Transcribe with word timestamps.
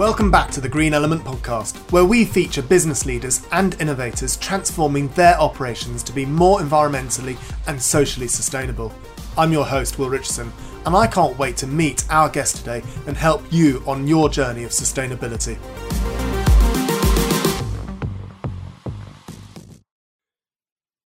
Welcome 0.00 0.30
back 0.30 0.50
to 0.52 0.62
the 0.62 0.68
Green 0.70 0.94
Element 0.94 1.22
Podcast, 1.24 1.76
where 1.92 2.06
we 2.06 2.24
feature 2.24 2.62
business 2.62 3.04
leaders 3.04 3.46
and 3.52 3.78
innovators 3.82 4.38
transforming 4.38 5.08
their 5.08 5.38
operations 5.38 6.02
to 6.04 6.12
be 6.14 6.24
more 6.24 6.60
environmentally 6.60 7.36
and 7.68 7.82
socially 7.82 8.26
sustainable. 8.26 8.94
I'm 9.36 9.52
your 9.52 9.66
host, 9.66 9.98
Will 9.98 10.08
Richardson, 10.08 10.50
and 10.86 10.96
I 10.96 11.06
can't 11.06 11.38
wait 11.38 11.58
to 11.58 11.66
meet 11.66 12.06
our 12.08 12.30
guest 12.30 12.56
today 12.56 12.82
and 13.06 13.14
help 13.14 13.42
you 13.52 13.82
on 13.86 14.06
your 14.06 14.30
journey 14.30 14.64
of 14.64 14.70
sustainability. 14.70 15.58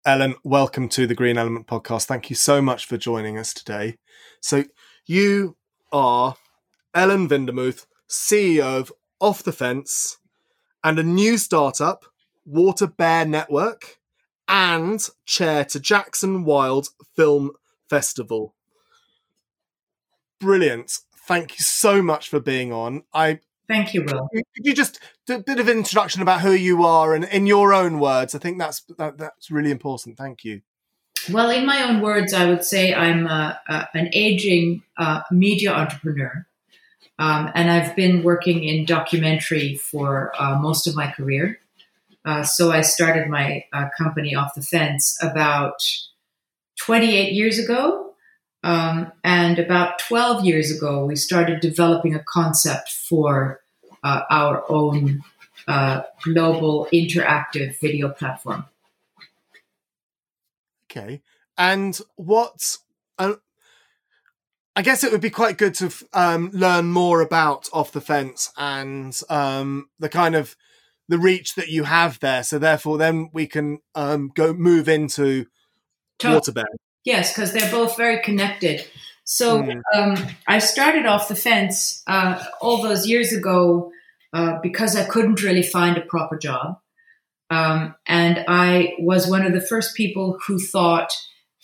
Ellen, 0.06 0.34
welcome 0.44 0.88
to 0.88 1.06
the 1.06 1.14
Green 1.14 1.36
Element 1.36 1.66
Podcast. 1.66 2.06
Thank 2.06 2.30
you 2.30 2.36
so 2.36 2.62
much 2.62 2.86
for 2.86 2.96
joining 2.96 3.36
us 3.36 3.52
today. 3.52 3.98
So, 4.40 4.64
you 5.04 5.58
are 5.92 6.36
Ellen 6.94 7.28
Windemuth, 7.28 7.84
CEO 8.08 8.80
of 8.80 8.92
Off 9.20 9.42
the 9.42 9.52
Fence, 9.52 10.18
and 10.82 10.98
a 10.98 11.02
new 11.02 11.38
startup, 11.38 12.04
Water 12.44 12.86
Bear 12.86 13.24
Network, 13.24 13.98
and 14.46 15.06
chair 15.26 15.64
to 15.66 15.80
Jackson 15.80 16.44
Wild 16.44 16.88
Film 17.14 17.52
Festival. 17.88 18.54
Brilliant. 20.40 20.98
Thank 21.26 21.58
you 21.58 21.64
so 21.64 22.00
much 22.00 22.28
for 22.28 22.40
being 22.40 22.72
on. 22.72 23.02
I 23.12 23.40
Thank 23.68 23.92
you, 23.92 24.02
Will. 24.02 24.28
could 24.32 24.64
you 24.64 24.72
just 24.72 24.98
do 25.26 25.34
a 25.34 25.42
bit 25.42 25.60
of 25.60 25.68
introduction 25.68 26.22
about 26.22 26.40
who 26.40 26.52
you 26.52 26.84
are 26.84 27.14
and 27.14 27.24
in 27.24 27.46
your 27.46 27.74
own 27.74 28.00
words? 28.00 28.34
I 28.34 28.38
think 28.38 28.58
that's 28.58 28.80
that, 28.96 29.18
that's 29.18 29.50
really 29.50 29.70
important. 29.70 30.16
Thank 30.16 30.42
you. 30.42 30.62
Well, 31.30 31.50
in 31.50 31.66
my 31.66 31.82
own 31.82 32.00
words, 32.00 32.32
I 32.32 32.46
would 32.46 32.64
say 32.64 32.94
I'm 32.94 33.26
a, 33.26 33.60
a, 33.68 33.88
an 33.92 34.08
aging 34.14 34.82
uh, 34.96 35.20
media 35.30 35.72
entrepreneur. 35.72 36.46
Um, 37.18 37.50
and 37.54 37.70
I've 37.70 37.96
been 37.96 38.22
working 38.22 38.62
in 38.62 38.84
documentary 38.84 39.74
for 39.74 40.32
uh, 40.38 40.58
most 40.58 40.86
of 40.86 40.94
my 40.94 41.10
career. 41.10 41.58
Uh, 42.24 42.42
so 42.42 42.70
I 42.70 42.82
started 42.82 43.28
my 43.28 43.64
uh, 43.72 43.88
company 43.96 44.34
Off 44.34 44.54
the 44.54 44.62
Fence 44.62 45.18
about 45.22 45.82
28 46.78 47.32
years 47.32 47.58
ago. 47.58 48.12
Um, 48.64 49.12
and 49.24 49.58
about 49.58 49.98
12 50.00 50.44
years 50.44 50.70
ago, 50.70 51.04
we 51.06 51.16
started 51.16 51.60
developing 51.60 52.14
a 52.14 52.22
concept 52.24 52.90
for 52.90 53.60
uh, 54.02 54.22
our 54.30 54.64
own 54.68 55.22
uh, 55.66 56.02
global 56.22 56.88
interactive 56.92 57.78
video 57.80 58.08
platform. 58.08 58.66
Okay. 60.90 61.22
And 61.56 62.00
what? 62.16 62.78
I 64.78 64.82
guess 64.82 65.02
it 65.02 65.10
would 65.10 65.20
be 65.20 65.28
quite 65.28 65.58
good 65.58 65.74
to 65.74 65.92
um, 66.12 66.50
learn 66.52 66.86
more 66.86 67.20
about 67.20 67.68
off 67.72 67.90
the 67.90 68.00
fence 68.00 68.52
and 68.56 69.20
um, 69.28 69.88
the 69.98 70.08
kind 70.08 70.36
of 70.36 70.54
the 71.08 71.18
reach 71.18 71.56
that 71.56 71.66
you 71.66 71.82
have 71.82 72.20
there. 72.20 72.44
So 72.44 72.60
therefore, 72.60 72.96
then 72.96 73.28
we 73.32 73.48
can 73.48 73.80
um, 73.96 74.30
go 74.36 74.52
move 74.54 74.88
into 74.88 75.46
WaterBear. 76.20 76.62
Yes, 77.04 77.34
because 77.34 77.52
they're 77.52 77.72
both 77.72 77.96
very 77.96 78.22
connected. 78.22 78.86
So 79.24 79.64
mm. 79.64 79.80
um, 79.96 80.16
I 80.46 80.60
started 80.60 81.06
off 81.06 81.26
the 81.26 81.34
fence 81.34 82.04
uh, 82.06 82.40
all 82.60 82.80
those 82.80 83.04
years 83.04 83.32
ago 83.32 83.90
uh, 84.32 84.60
because 84.62 84.94
I 84.94 85.08
couldn't 85.08 85.42
really 85.42 85.64
find 85.64 85.96
a 85.96 86.02
proper 86.02 86.38
job. 86.38 86.78
Um, 87.50 87.96
and 88.06 88.44
I 88.46 88.94
was 89.00 89.28
one 89.28 89.44
of 89.44 89.54
the 89.54 89.60
first 89.60 89.96
people 89.96 90.38
who 90.46 90.60
thought 90.60 91.12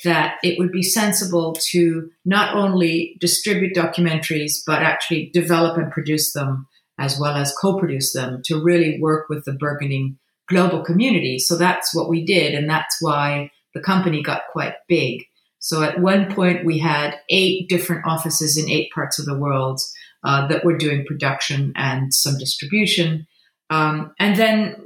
that 0.02 0.36
it 0.42 0.58
would 0.58 0.72
be 0.72 0.82
sensible 0.82 1.54
to 1.70 2.10
not 2.24 2.54
only 2.54 3.16
distribute 3.20 3.76
documentaries, 3.76 4.54
but 4.66 4.82
actually 4.82 5.30
develop 5.32 5.78
and 5.78 5.92
produce 5.92 6.32
them 6.32 6.66
as 6.98 7.18
well 7.18 7.36
as 7.36 7.54
co 7.60 7.78
produce 7.78 8.12
them 8.12 8.40
to 8.44 8.62
really 8.62 9.00
work 9.00 9.28
with 9.28 9.44
the 9.44 9.52
burgeoning 9.52 10.18
global 10.48 10.82
community. 10.82 11.38
So 11.38 11.56
that's 11.56 11.94
what 11.94 12.08
we 12.08 12.24
did. 12.24 12.54
And 12.54 12.68
that's 12.68 12.96
why 13.00 13.50
the 13.72 13.80
company 13.80 14.22
got 14.22 14.42
quite 14.52 14.74
big. 14.88 15.24
So 15.58 15.82
at 15.82 16.00
one 16.00 16.32
point, 16.34 16.66
we 16.66 16.78
had 16.78 17.18
eight 17.30 17.68
different 17.68 18.06
offices 18.06 18.58
in 18.58 18.68
eight 18.68 18.92
parts 18.92 19.18
of 19.18 19.24
the 19.24 19.38
world 19.38 19.80
uh, 20.22 20.46
that 20.48 20.64
were 20.64 20.76
doing 20.76 21.06
production 21.06 21.72
and 21.74 22.12
some 22.12 22.36
distribution. 22.38 23.26
Um, 23.70 24.12
and 24.18 24.36
then 24.36 24.76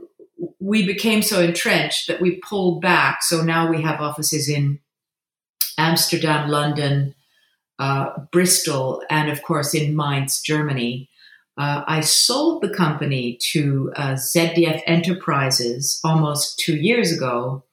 we 0.60 0.86
became 0.86 1.22
so 1.22 1.42
entrenched 1.42 2.06
that 2.06 2.20
we 2.20 2.40
pulled 2.48 2.80
back. 2.80 3.22
So 3.22 3.42
now 3.42 3.68
we 3.68 3.82
have 3.82 4.00
offices 4.00 4.48
in 4.48 4.78
Amsterdam, 5.78 6.50
London, 6.50 7.14
uh, 7.78 8.10
Bristol, 8.32 9.02
and 9.08 9.30
of 9.30 9.42
course 9.42 9.74
in 9.74 9.96
Mainz, 9.96 10.40
Germany. 10.42 11.08
Uh, 11.56 11.82
I 11.86 12.00
sold 12.00 12.62
the 12.62 12.74
company 12.74 13.38
to 13.52 13.92
uh, 13.96 14.12
ZDF 14.12 14.82
Enterprises 14.86 16.00
almost 16.04 16.58
two 16.58 16.76
years 16.76 17.12
ago. 17.12 17.64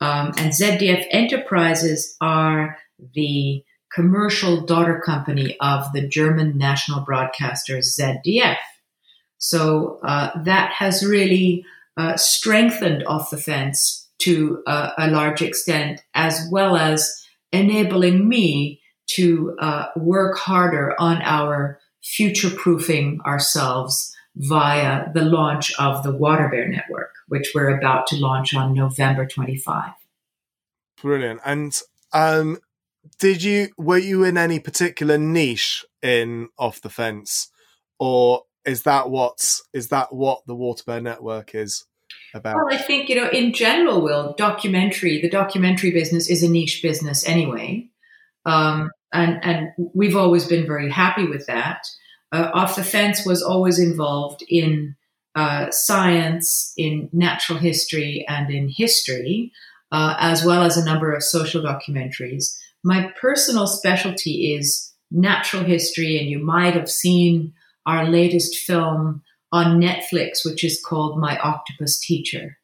Um, 0.00 0.28
and 0.38 0.52
ZDF 0.52 1.04
Enterprises 1.10 2.16
are 2.20 2.78
the 3.14 3.62
commercial 3.92 4.64
daughter 4.64 5.00
company 5.04 5.56
of 5.60 5.92
the 5.92 6.06
German 6.06 6.56
national 6.56 7.00
broadcaster 7.00 7.78
ZDF. 7.78 8.56
So 9.38 10.00
uh, 10.02 10.30
that 10.44 10.72
has 10.72 11.04
really 11.04 11.64
uh, 11.96 12.16
strengthened 12.16 13.04
off 13.04 13.30
the 13.30 13.36
fence 13.36 14.08
to 14.20 14.62
uh, 14.66 14.92
a 14.98 15.10
large 15.10 15.42
extent, 15.42 16.02
as 16.14 16.48
well 16.50 16.76
as 16.76 17.20
enabling 17.52 18.28
me 18.28 18.80
to 19.14 19.56
uh, 19.60 19.86
work 19.96 20.38
harder 20.38 20.94
on 21.00 21.20
our 21.22 21.80
future 22.02 22.50
proofing 22.50 23.20
ourselves 23.26 24.14
via 24.36 25.12
the 25.12 25.22
launch 25.22 25.72
of 25.78 26.02
the 26.02 26.14
Water 26.16 26.48
Bear 26.48 26.68
Network, 26.68 27.10
which 27.28 27.50
we're 27.54 27.76
about 27.76 28.06
to 28.08 28.16
launch 28.16 28.54
on 28.54 28.74
November 28.74 29.26
25. 29.26 29.92
Brilliant. 31.02 31.40
And 31.44 31.76
um, 32.12 32.58
did 33.18 33.42
you 33.42 33.68
were 33.76 33.98
you 33.98 34.24
in 34.24 34.36
any 34.36 34.60
particular 34.60 35.18
niche 35.18 35.84
in 36.02 36.48
Off 36.58 36.80
the 36.80 36.90
Fence, 36.90 37.50
or 37.98 38.44
is 38.64 38.82
that 38.82 39.10
what's 39.10 39.62
is 39.72 39.88
that 39.88 40.12
what 40.14 40.42
the 40.46 40.54
Water 40.54 40.84
Bear 40.86 41.00
Network 41.00 41.54
is? 41.54 41.86
About? 42.34 42.56
Well, 42.56 42.68
I 42.70 42.76
think, 42.76 43.08
you 43.08 43.16
know, 43.16 43.28
in 43.28 43.52
general, 43.52 44.00
Will, 44.02 44.34
documentary, 44.36 45.20
the 45.20 45.30
documentary 45.30 45.90
business 45.90 46.28
is 46.28 46.42
a 46.42 46.48
niche 46.48 46.80
business 46.82 47.26
anyway. 47.26 47.88
Um, 48.46 48.90
and, 49.12 49.44
and 49.44 49.68
we've 49.94 50.16
always 50.16 50.46
been 50.46 50.66
very 50.66 50.90
happy 50.90 51.26
with 51.26 51.46
that. 51.46 51.82
Uh, 52.32 52.50
Off 52.54 52.76
the 52.76 52.84
Fence 52.84 53.26
was 53.26 53.42
always 53.42 53.78
involved 53.78 54.42
in 54.48 54.94
uh, 55.34 55.70
science, 55.70 56.72
in 56.76 57.08
natural 57.12 57.58
history, 57.58 58.24
and 58.28 58.50
in 58.50 58.68
history, 58.68 59.52
uh, 59.92 60.14
as 60.18 60.44
well 60.44 60.62
as 60.62 60.76
a 60.76 60.84
number 60.84 61.12
of 61.12 61.22
social 61.22 61.62
documentaries. 61.62 62.56
My 62.84 63.12
personal 63.20 63.66
specialty 63.66 64.54
is 64.54 64.92
natural 65.10 65.64
history, 65.64 66.18
and 66.18 66.28
you 66.28 66.38
might 66.38 66.74
have 66.74 66.90
seen 66.90 67.52
our 67.86 68.06
latest 68.08 68.56
film, 68.56 69.22
on 69.52 69.80
Netflix, 69.80 70.44
which 70.44 70.64
is 70.64 70.80
called 70.84 71.18
My 71.18 71.38
Octopus 71.38 71.98
Teacher. 71.98 72.58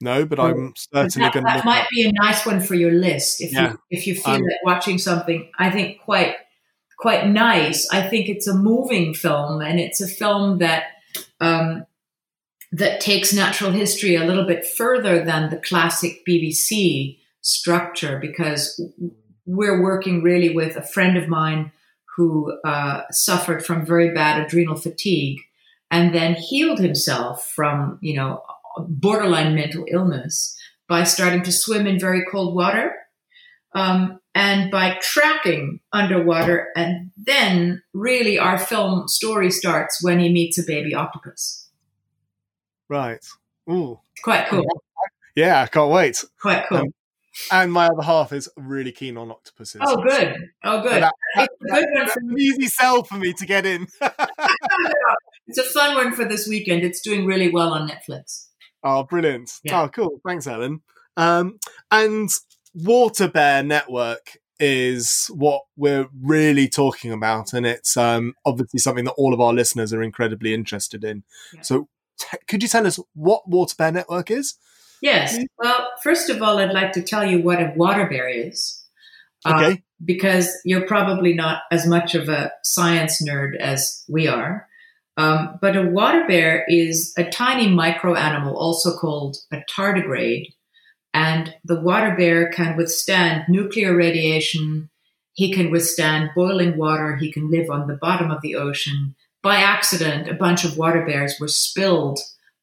No, 0.00 0.26
but 0.26 0.38
I'm 0.38 0.74
certainly 0.76 1.30
going 1.30 1.46
to. 1.46 1.52
That 1.52 1.64
might 1.64 1.82
up. 1.82 1.88
be 1.90 2.06
a 2.06 2.12
nice 2.12 2.44
one 2.44 2.60
for 2.60 2.74
your 2.74 2.92
list 2.92 3.40
if 3.40 3.52
yeah. 3.52 3.70
you 3.72 3.80
if 3.90 4.06
you 4.06 4.14
feel 4.14 4.34
um, 4.34 4.42
that 4.42 4.58
watching 4.62 4.98
something. 4.98 5.50
I 5.58 5.70
think 5.70 6.00
quite 6.02 6.36
quite 6.98 7.26
nice. 7.26 7.88
I 7.90 8.02
think 8.02 8.28
it's 8.28 8.46
a 8.46 8.54
moving 8.54 9.14
film, 9.14 9.62
and 9.62 9.80
it's 9.80 10.02
a 10.02 10.06
film 10.06 10.58
that 10.58 10.84
um, 11.40 11.86
that 12.72 13.00
takes 13.00 13.32
natural 13.32 13.70
history 13.70 14.16
a 14.16 14.24
little 14.24 14.44
bit 14.44 14.66
further 14.66 15.24
than 15.24 15.48
the 15.48 15.56
classic 15.56 16.26
BBC 16.28 17.18
structure 17.40 18.18
because 18.18 18.80
we're 19.46 19.80
working 19.80 20.22
really 20.22 20.54
with 20.54 20.76
a 20.76 20.82
friend 20.82 21.16
of 21.16 21.28
mine 21.28 21.72
who 22.16 22.58
uh, 22.64 23.02
suffered 23.10 23.64
from 23.64 23.86
very 23.86 24.12
bad 24.12 24.42
adrenal 24.42 24.76
fatigue 24.76 25.38
and 25.90 26.14
then 26.14 26.34
healed 26.34 26.78
himself 26.78 27.50
from, 27.54 27.98
you 28.00 28.14
know, 28.14 28.42
borderline 28.88 29.54
mental 29.54 29.84
illness 29.88 30.56
by 30.88 31.04
starting 31.04 31.42
to 31.42 31.52
swim 31.52 31.86
in 31.86 31.98
very 31.98 32.24
cold 32.30 32.54
water 32.54 32.94
um, 33.74 34.20
and 34.34 34.70
by 34.70 34.98
tracking 35.00 35.80
underwater. 35.92 36.68
And 36.76 37.10
then, 37.16 37.82
really, 37.92 38.38
our 38.38 38.58
film 38.58 39.08
story 39.08 39.50
starts 39.50 40.02
when 40.02 40.18
he 40.18 40.32
meets 40.32 40.58
a 40.58 40.62
baby 40.62 40.94
octopus. 40.94 41.68
Right. 42.88 43.24
Ooh. 43.70 44.00
Quite 44.22 44.46
cool. 44.48 44.64
Yeah, 45.34 45.62
I 45.62 45.66
can't 45.66 45.90
wait. 45.90 46.24
Quite 46.40 46.66
cool. 46.68 46.78
Um, 46.78 46.86
and 47.52 47.70
my 47.70 47.86
other 47.88 48.02
half 48.02 48.32
is 48.32 48.48
really 48.56 48.92
keen 48.92 49.18
on 49.18 49.30
octopuses. 49.30 49.82
Oh, 49.84 50.02
good. 50.02 50.36
Oh, 50.64 50.82
good. 50.82 51.02
That, 51.02 51.14
that, 51.34 51.50
that, 51.68 51.88
that's 51.94 52.16
an 52.16 52.34
easy 52.38 52.66
sell 52.68 53.02
for 53.02 53.16
me 53.16 53.34
to 53.34 53.44
get 53.44 53.66
in. 53.66 53.86
it's 55.56 55.68
a 55.68 55.78
fun 55.78 55.94
one 55.94 56.12
for 56.12 56.24
this 56.24 56.46
weekend. 56.46 56.82
It's 56.82 57.00
doing 57.00 57.26
really 57.26 57.50
well 57.50 57.72
on 57.72 57.88
Netflix. 57.88 58.46
Oh, 58.84 59.04
brilliant. 59.04 59.50
Yeah. 59.64 59.82
Oh, 59.82 59.88
cool. 59.88 60.20
Thanks, 60.26 60.46
Ellen. 60.46 60.82
Um, 61.16 61.58
and 61.90 62.28
Water 62.74 63.28
Bear 63.28 63.62
Network 63.62 64.38
is 64.58 65.30
what 65.34 65.62
we're 65.76 66.08
really 66.22 66.68
talking 66.68 67.12
about, 67.12 67.52
and 67.52 67.66
it's 67.66 67.96
um, 67.96 68.34
obviously 68.44 68.78
something 68.78 69.04
that 69.04 69.12
all 69.12 69.34
of 69.34 69.40
our 69.40 69.52
listeners 69.52 69.92
are 69.92 70.02
incredibly 70.02 70.54
interested 70.54 71.04
in. 71.04 71.24
Yeah. 71.54 71.62
So, 71.62 71.88
t- 72.18 72.38
could 72.48 72.62
you 72.62 72.68
tell 72.68 72.86
us 72.86 72.98
what 73.14 73.48
Water 73.48 73.74
Bear 73.76 73.92
Network 73.92 74.30
is? 74.30 74.54
Yes. 75.02 75.38
Well, 75.58 75.88
first 76.02 76.30
of 76.30 76.42
all, 76.42 76.58
I'd 76.58 76.72
like 76.72 76.92
to 76.92 77.02
tell 77.02 77.24
you 77.24 77.42
what 77.42 77.60
a 77.60 77.72
water 77.76 78.06
bear 78.06 78.28
is. 78.28 78.82
Uh, 79.44 79.54
okay. 79.54 79.82
Because 80.04 80.50
you're 80.64 80.86
probably 80.86 81.34
not 81.34 81.62
as 81.70 81.86
much 81.86 82.14
of 82.14 82.28
a 82.28 82.52
science 82.62 83.22
nerd 83.22 83.56
as 83.58 84.04
we 84.08 84.26
are. 84.26 84.66
Um, 85.16 85.58
but 85.62 85.76
a 85.76 85.82
water 85.82 86.24
bear 86.26 86.64
is 86.68 87.14
a 87.16 87.24
tiny 87.24 87.68
micro 87.68 88.14
animal, 88.14 88.56
also 88.56 88.96
called 88.96 89.38
a 89.50 89.62
tardigrade, 89.70 90.52
and 91.14 91.54
the 91.64 91.80
water 91.80 92.14
bear 92.16 92.50
can 92.50 92.76
withstand 92.76 93.44
nuclear 93.48 93.96
radiation. 93.96 94.90
He 95.32 95.52
can 95.52 95.70
withstand 95.70 96.30
boiling 96.34 96.76
water. 96.76 97.16
He 97.16 97.32
can 97.32 97.50
live 97.50 97.70
on 97.70 97.86
the 97.86 97.96
bottom 97.96 98.30
of 98.30 98.42
the 98.42 98.56
ocean. 98.56 99.14
By 99.42 99.56
accident, 99.56 100.28
a 100.28 100.34
bunch 100.34 100.64
of 100.64 100.76
water 100.76 101.04
bears 101.06 101.36
were 101.40 101.48
spilled 101.48 102.18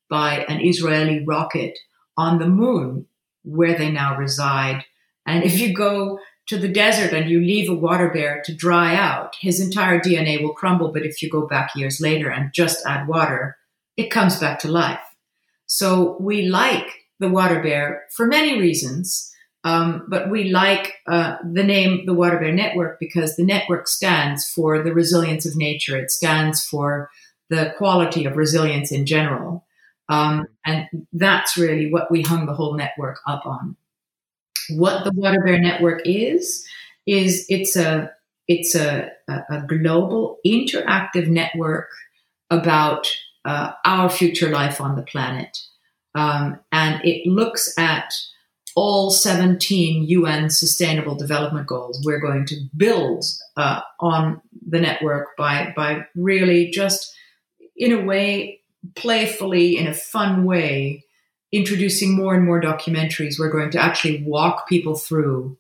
by 0.10 0.46
an 0.48 0.62
Israeli 0.62 1.24
rocket 1.26 1.80
on 2.16 2.38
the 2.38 2.48
moon, 2.48 3.08
where 3.44 3.76
they 3.76 3.92
now 3.92 4.16
reside. 4.16 4.86
And 5.26 5.44
if 5.44 5.60
you 5.60 5.74
go 5.74 6.20
to 6.48 6.58
the 6.58 6.68
desert 6.68 7.14
and 7.14 7.30
you 7.30 7.40
leave 7.40 7.70
a 7.70 7.74
water 7.74 8.10
bear 8.10 8.42
to 8.46 8.54
dry 8.54 8.96
out, 8.96 9.36
his 9.40 9.60
entire 9.60 10.00
DNA 10.00 10.42
will 10.42 10.54
crumble. 10.54 10.92
But 10.92 11.06
if 11.06 11.22
you 11.22 11.30
go 11.30 11.48
back 11.48 11.72
years 11.76 12.02
later 12.02 12.30
and 12.30 12.54
just 12.54 12.86
add 12.86 13.08
water, 13.08 13.58
it 13.96 14.12
comes 14.12 14.40
back 14.40 14.60
to 14.60 14.68
life. 14.68 15.00
So 15.66 16.18
we 16.20 16.48
like 16.48 16.88
the 17.20 17.30
water 17.30 17.62
bear 17.62 18.04
for 18.16 18.28
many 18.28 18.60
reasons. 18.60 19.32
Um, 19.64 20.06
but 20.10 20.30
we 20.30 20.52
like 20.52 20.96
uh, 21.08 21.38
the 21.50 21.64
name 21.64 22.06
the 22.06 22.14
Water 22.14 22.38
Bear 22.38 22.52
Network 22.52 23.00
because 23.00 23.38
the 23.38 23.46
network 23.46 23.88
stands 23.88 24.50
for 24.50 24.84
the 24.84 24.94
resilience 24.94 25.46
of 25.46 25.56
nature. 25.56 25.98
It 25.98 26.12
stands 26.12 26.66
for 26.66 27.10
the 27.50 27.74
quality 27.78 28.26
of 28.26 28.36
resilience 28.36 28.92
in 28.92 29.06
general. 29.06 29.66
Um, 30.10 30.48
and 30.66 30.88
that's 31.14 31.56
really 31.56 31.90
what 31.90 32.12
we 32.12 32.24
hung 32.24 32.46
the 32.46 32.54
whole 32.54 32.76
network 32.76 33.20
up 33.26 33.46
on. 33.46 33.78
What 34.70 35.04
the 35.04 35.12
Water 35.14 35.42
Bear 35.44 35.60
Network 35.60 36.02
is, 36.06 36.66
is 37.06 37.46
it's 37.50 37.76
a 37.76 38.12
it's 38.48 38.76
a, 38.76 39.10
a, 39.30 39.62
global 39.68 40.38
interactive 40.46 41.28
network 41.28 41.90
about 42.50 43.08
uh, 43.46 43.72
our 43.86 44.10
future 44.10 44.50
life 44.50 44.82
on 44.82 44.96
the 44.96 45.02
planet. 45.02 45.58
Um, 46.16 46.60
and 46.72 47.04
it 47.06 47.26
looks 47.26 47.74
at 47.78 48.14
all 48.76 49.12
17 49.12 50.04
UN 50.04 50.50
Sustainable 50.50 51.16
Development 51.16 51.68
Goals. 51.68 52.02
We're 52.04 52.20
going 52.20 52.46
to 52.48 52.68
build 52.76 53.26
uh, 53.56 53.82
on 54.00 54.42
the 54.68 54.80
network 54.80 55.38
by, 55.38 55.74
by 55.76 56.06
really 56.16 56.70
just, 56.70 57.14
in 57.76 57.92
a 57.92 58.04
way, 58.04 58.62
playfully, 58.96 59.78
in 59.78 59.88
a 59.88 59.94
fun 59.94 60.44
way, 60.44 61.06
introducing 61.54 62.16
more 62.16 62.34
and 62.34 62.44
more 62.44 62.60
documentaries. 62.60 63.40
We're 63.40 63.52
going 63.52 63.70
to 63.72 63.80
actually 63.82 64.24
walk 64.26 64.68
people 64.68 64.96
through 64.96 65.58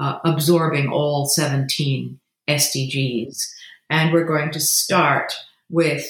uh, 0.00 0.18
absorbing 0.24 0.88
all 0.88 1.26
17 1.26 2.18
SDGs. 2.48 3.46
And 3.88 4.12
we're 4.12 4.26
going 4.26 4.50
to 4.50 4.60
start 4.60 5.32
with 5.70 6.04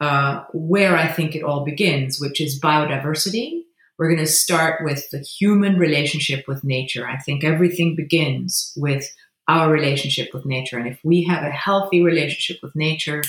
uh, 0.00 0.44
where 0.52 0.96
I 0.96 1.08
think 1.08 1.34
it 1.34 1.42
all 1.42 1.64
begins, 1.64 2.20
which 2.20 2.40
is 2.40 2.60
biodiversity. 2.60 3.62
We're 3.98 4.08
going 4.08 4.24
to 4.24 4.30
start 4.30 4.84
with 4.84 5.08
the 5.10 5.20
human 5.20 5.78
relationship 5.78 6.46
with 6.46 6.62
nature. 6.62 7.08
I 7.08 7.18
think 7.18 7.44
everything 7.44 7.96
begins 7.96 8.72
with 8.76 9.10
our 9.48 9.70
relationship 9.70 10.30
with 10.34 10.44
nature. 10.44 10.78
And 10.78 10.88
if 10.88 11.00
we 11.02 11.24
have 11.24 11.44
a 11.44 11.50
healthy 11.50 12.02
relationship 12.02 12.62
with 12.62 12.76
nature, 12.76 13.22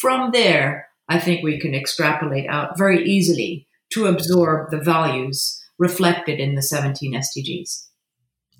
from 0.00 0.32
there, 0.32 0.88
I 1.08 1.18
think 1.20 1.42
we 1.42 1.58
can 1.58 1.74
extrapolate 1.74 2.48
out 2.48 2.76
very 2.76 3.04
easily 3.04 3.65
to 3.92 4.06
absorb 4.06 4.70
the 4.70 4.80
values 4.80 5.62
reflected 5.78 6.40
in 6.40 6.54
the 6.54 6.62
17 6.62 7.14
SDGs. 7.14 7.86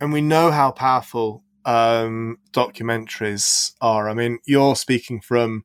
And 0.01 0.13
we 0.13 0.21
know 0.21 0.51
how 0.51 0.71
powerful 0.71 1.43
um, 1.65 2.39
documentaries 2.53 3.73
are. 3.81 4.09
I 4.09 4.15
mean, 4.15 4.39
you're 4.47 4.77
speaking 4.77 5.21
from 5.21 5.65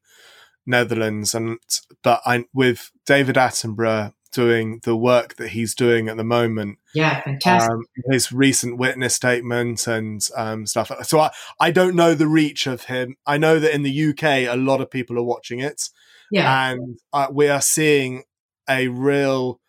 Netherlands, 0.65 1.35
and 1.35 1.57
but 2.03 2.21
I 2.25 2.45
with 2.53 2.91
David 3.05 3.35
Attenborough 3.35 4.13
doing 4.31 4.79
the 4.83 4.95
work 4.95 5.35
that 5.35 5.49
he's 5.49 5.75
doing 5.75 6.07
at 6.07 6.17
the 6.17 6.23
moment. 6.23 6.79
Yeah, 6.95 7.21
fantastic. 7.21 7.69
Um, 7.69 7.83
his 8.09 8.31
recent 8.31 8.77
witness 8.77 9.13
statement 9.13 9.87
and 9.87 10.25
um, 10.35 10.65
stuff. 10.65 10.91
So 11.03 11.19
I, 11.19 11.31
I 11.59 11.71
don't 11.71 11.95
know 11.95 12.13
the 12.13 12.27
reach 12.27 12.65
of 12.65 12.85
him. 12.85 13.17
I 13.25 13.37
know 13.37 13.59
that 13.59 13.73
in 13.73 13.83
the 13.83 14.09
UK, 14.09 14.23
a 14.49 14.55
lot 14.55 14.81
of 14.81 14.89
people 14.89 15.19
are 15.19 15.23
watching 15.23 15.59
it. 15.59 15.89
Yeah. 16.31 16.71
And 16.71 16.97
uh, 17.11 17.27
we 17.29 17.49
are 17.49 17.61
seeing 17.61 18.23
a 18.71 18.87
real, 18.87 19.59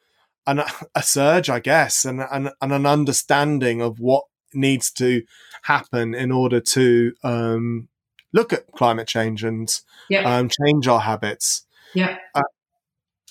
an, 0.46 0.62
a 0.94 1.02
surge, 1.02 1.50
I 1.50 1.60
guess, 1.60 2.04
and, 2.04 2.20
and, 2.20 2.50
and 2.60 2.72
an 2.72 2.87
understanding 2.87 3.81
of 3.81 3.99
what 3.99 4.25
needs 4.54 4.90
to 4.93 5.22
happen 5.62 6.14
in 6.14 6.31
order 6.31 6.60
to 6.60 7.12
um, 7.22 7.88
look 8.32 8.52
at 8.52 8.70
climate 8.72 9.08
change 9.08 9.44
and 9.44 9.81
yep. 10.08 10.26
um, 10.26 10.49
change 10.49 10.88
our 10.88 11.00
habits. 11.00 11.66
Yeah. 11.94 12.16
Uh, 12.34 12.43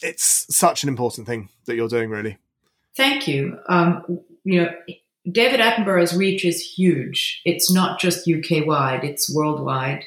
it's 0.01 0.45
such 0.55 0.83
an 0.83 0.89
important 0.89 1.27
thing 1.27 1.49
that 1.65 1.75
you're 1.75 1.87
doing, 1.87 2.09
really. 2.09 2.37
Thank 2.95 3.27
you. 3.27 3.57
Um, 3.69 4.19
you 4.43 4.61
know, 4.61 4.71
David 5.29 5.59
Attenborough's 5.59 6.15
reach 6.15 6.43
is 6.45 6.61
huge. 6.61 7.41
It's 7.45 7.71
not 7.71 7.99
just 7.99 8.27
UK 8.27 8.65
wide; 8.65 9.03
it's 9.03 9.33
worldwide. 9.33 10.03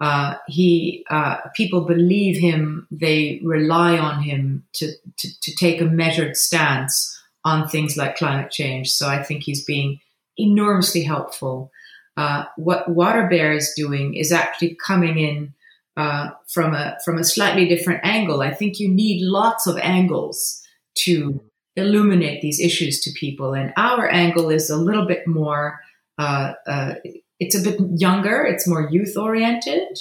Uh, 0.00 0.34
he 0.46 1.04
uh, 1.10 1.36
people 1.54 1.80
believe 1.82 2.36
him. 2.38 2.86
They 2.90 3.40
rely 3.42 3.98
on 3.98 4.22
him 4.22 4.64
to, 4.74 4.92
to 5.16 5.40
to 5.40 5.54
take 5.56 5.80
a 5.80 5.86
measured 5.86 6.36
stance 6.36 7.12
on 7.44 7.68
things 7.68 7.96
like 7.96 8.16
climate 8.16 8.50
change. 8.50 8.90
So 8.90 9.08
I 9.08 9.22
think 9.22 9.44
he's 9.44 9.64
being 9.64 10.00
enormously 10.36 11.02
helpful 11.02 11.70
uh, 12.16 12.44
what 12.56 12.88
Water 12.88 13.26
Bear 13.28 13.52
is 13.52 13.72
doing 13.76 14.14
is 14.14 14.32
actually 14.32 14.74
coming 14.74 15.18
in 15.18 15.54
uh, 15.96 16.30
from 16.48 16.74
a 16.74 16.96
from 17.04 17.18
a 17.18 17.24
slightly 17.24 17.68
different 17.68 18.00
angle. 18.04 18.40
I 18.40 18.52
think 18.54 18.80
you 18.80 18.88
need 18.88 19.22
lots 19.22 19.66
of 19.66 19.76
angles 19.78 20.62
to 21.04 21.40
illuminate 21.76 22.40
these 22.40 22.60
issues 22.60 23.00
to 23.00 23.10
people, 23.12 23.52
and 23.52 23.72
our 23.76 24.08
angle 24.08 24.50
is 24.50 24.70
a 24.70 24.76
little 24.76 25.06
bit 25.06 25.26
more. 25.26 25.80
Uh, 26.18 26.54
uh 26.66 26.94
it's 27.38 27.54
a 27.54 27.62
bit 27.62 27.80
younger. 27.96 28.44
It's 28.44 28.68
more 28.68 28.88
youth 28.90 29.16
oriented, 29.16 29.98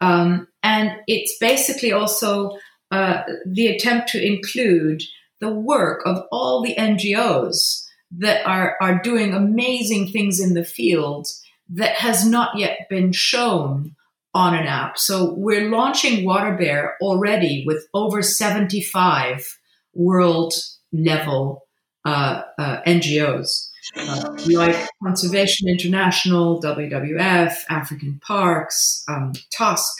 um, 0.00 0.48
and 0.62 0.92
it's 1.06 1.36
basically 1.38 1.92
also 1.92 2.58
uh, 2.90 3.22
the 3.46 3.68
attempt 3.68 4.08
to 4.10 4.24
include 4.24 5.02
the 5.40 5.52
work 5.52 6.02
of 6.06 6.22
all 6.30 6.62
the 6.62 6.74
NGOs 6.76 7.84
that 8.18 8.46
are 8.46 8.76
are 8.80 9.00
doing 9.00 9.32
amazing 9.32 10.08
things 10.08 10.40
in 10.40 10.54
the 10.54 10.64
field 10.64 11.28
that 11.68 11.96
has 11.96 12.26
not 12.26 12.58
yet 12.58 12.88
been 12.90 13.12
shown 13.12 13.96
on 14.34 14.54
an 14.54 14.66
app. 14.66 14.98
So 14.98 15.34
we're 15.34 15.70
launching 15.70 16.24
WaterBear 16.24 16.92
already 17.00 17.64
with 17.66 17.86
over 17.92 18.22
75 18.22 19.58
world 19.94 20.54
level 20.92 21.66
uh, 22.04 22.42
uh, 22.58 22.82
NGOs. 22.86 23.68
Uh, 23.96 24.36
like 24.46 24.88
Conservation 25.02 25.68
International, 25.68 26.60
WWF, 26.62 27.54
African 27.68 28.20
Parks, 28.24 29.04
um, 29.08 29.32
Tusk, 29.56 29.92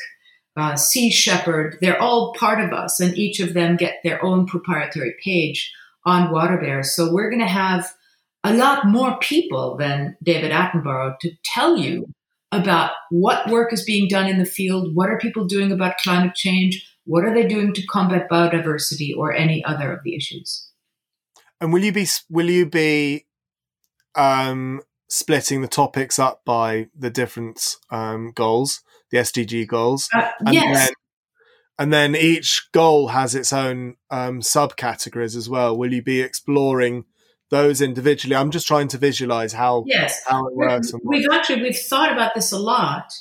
uh, 0.57 0.77
Sea 0.77 1.11
Shepherd, 1.11 1.79
they're 1.81 2.01
all 2.01 2.35
part 2.35 2.61
of 2.61 2.73
us, 2.73 3.01
and 3.01 3.17
each 3.17 3.41
of 3.41 3.55
them 3.55 3.77
get 3.77 3.97
their 4.05 4.23
own 4.25 4.47
proprietary 4.47 5.15
page 5.23 5.73
on 6.05 6.31
Water 6.31 6.59
Bears. 6.59 6.95
So 6.95 7.13
we're 7.13 7.31
going 7.31 7.41
to 7.41 7.47
have 7.47 7.93
a 8.45 8.55
lot 8.55 8.87
more 8.87 9.19
people 9.19 9.77
than 9.77 10.17
David 10.23 10.53
Attenborough 10.53 11.19
to 11.21 11.31
tell 11.45 11.77
you 11.77 12.07
about 12.51 12.91
what 13.11 13.49
work 13.51 13.73
is 13.73 13.85
being 13.85 14.09
done 14.09 14.29
in 14.29 14.39
the 14.39 14.45
field, 14.45 14.95
what 14.95 15.09
are 15.09 15.19
people 15.19 15.47
doing 15.47 15.73
about 15.73 15.99
climate 15.99 16.35
change, 16.35 16.87
what 17.05 17.25
are 17.25 17.35
they 17.35 17.47
doing 17.47 17.73
to 17.73 17.87
combat 17.87 18.29
biodiversity 18.31 19.17
or 19.17 19.33
any 19.33 19.65
other 19.65 19.93
of 19.93 20.01
the 20.05 20.15
issues. 20.15 20.69
And 21.61 21.73
will 21.73 21.83
you 21.83 21.93
be 21.93 22.07
will 22.29 22.51
you 22.51 22.67
be 22.67 23.27
um, 24.15 24.83
splitting 25.09 25.63
the 25.63 25.69
topics 25.69 26.19
up 26.19 26.45
by 26.45 26.89
the 26.97 27.11
different 27.11 27.77
um, 27.91 28.33
goals, 28.35 28.83
the 29.11 29.19
SDG 29.19 29.67
goals? 29.67 30.09
Uh, 30.15 30.31
and 30.41 30.55
yes. 30.55 30.87
Then, 30.87 30.95
and 31.79 31.93
then 31.93 32.15
each 32.15 32.71
goal 32.73 33.09
has 33.09 33.35
its 33.35 33.53
own 33.53 33.97
um, 34.11 34.41
subcategories 34.41 35.37
as 35.37 35.49
well. 35.49 35.77
Will 35.77 35.93
you 35.93 36.03
be 36.03 36.21
exploring 36.21 37.05
those 37.53 37.83
individually. 37.83 38.35
I'm 38.35 38.51
just 38.51 38.67
trying 38.67 38.89
to 38.89 38.99
visualize 38.99 39.53
how 39.53 39.85
yes. 39.87 40.23
how 40.27 40.47
it 40.47 40.57
works. 40.57 40.93
We've 41.05 41.29
actually 41.31 41.63
we've 41.63 41.79
thought 41.79 42.11
about 42.11 42.35
this 42.35 42.51
a 42.51 42.59
lot. 42.59 43.13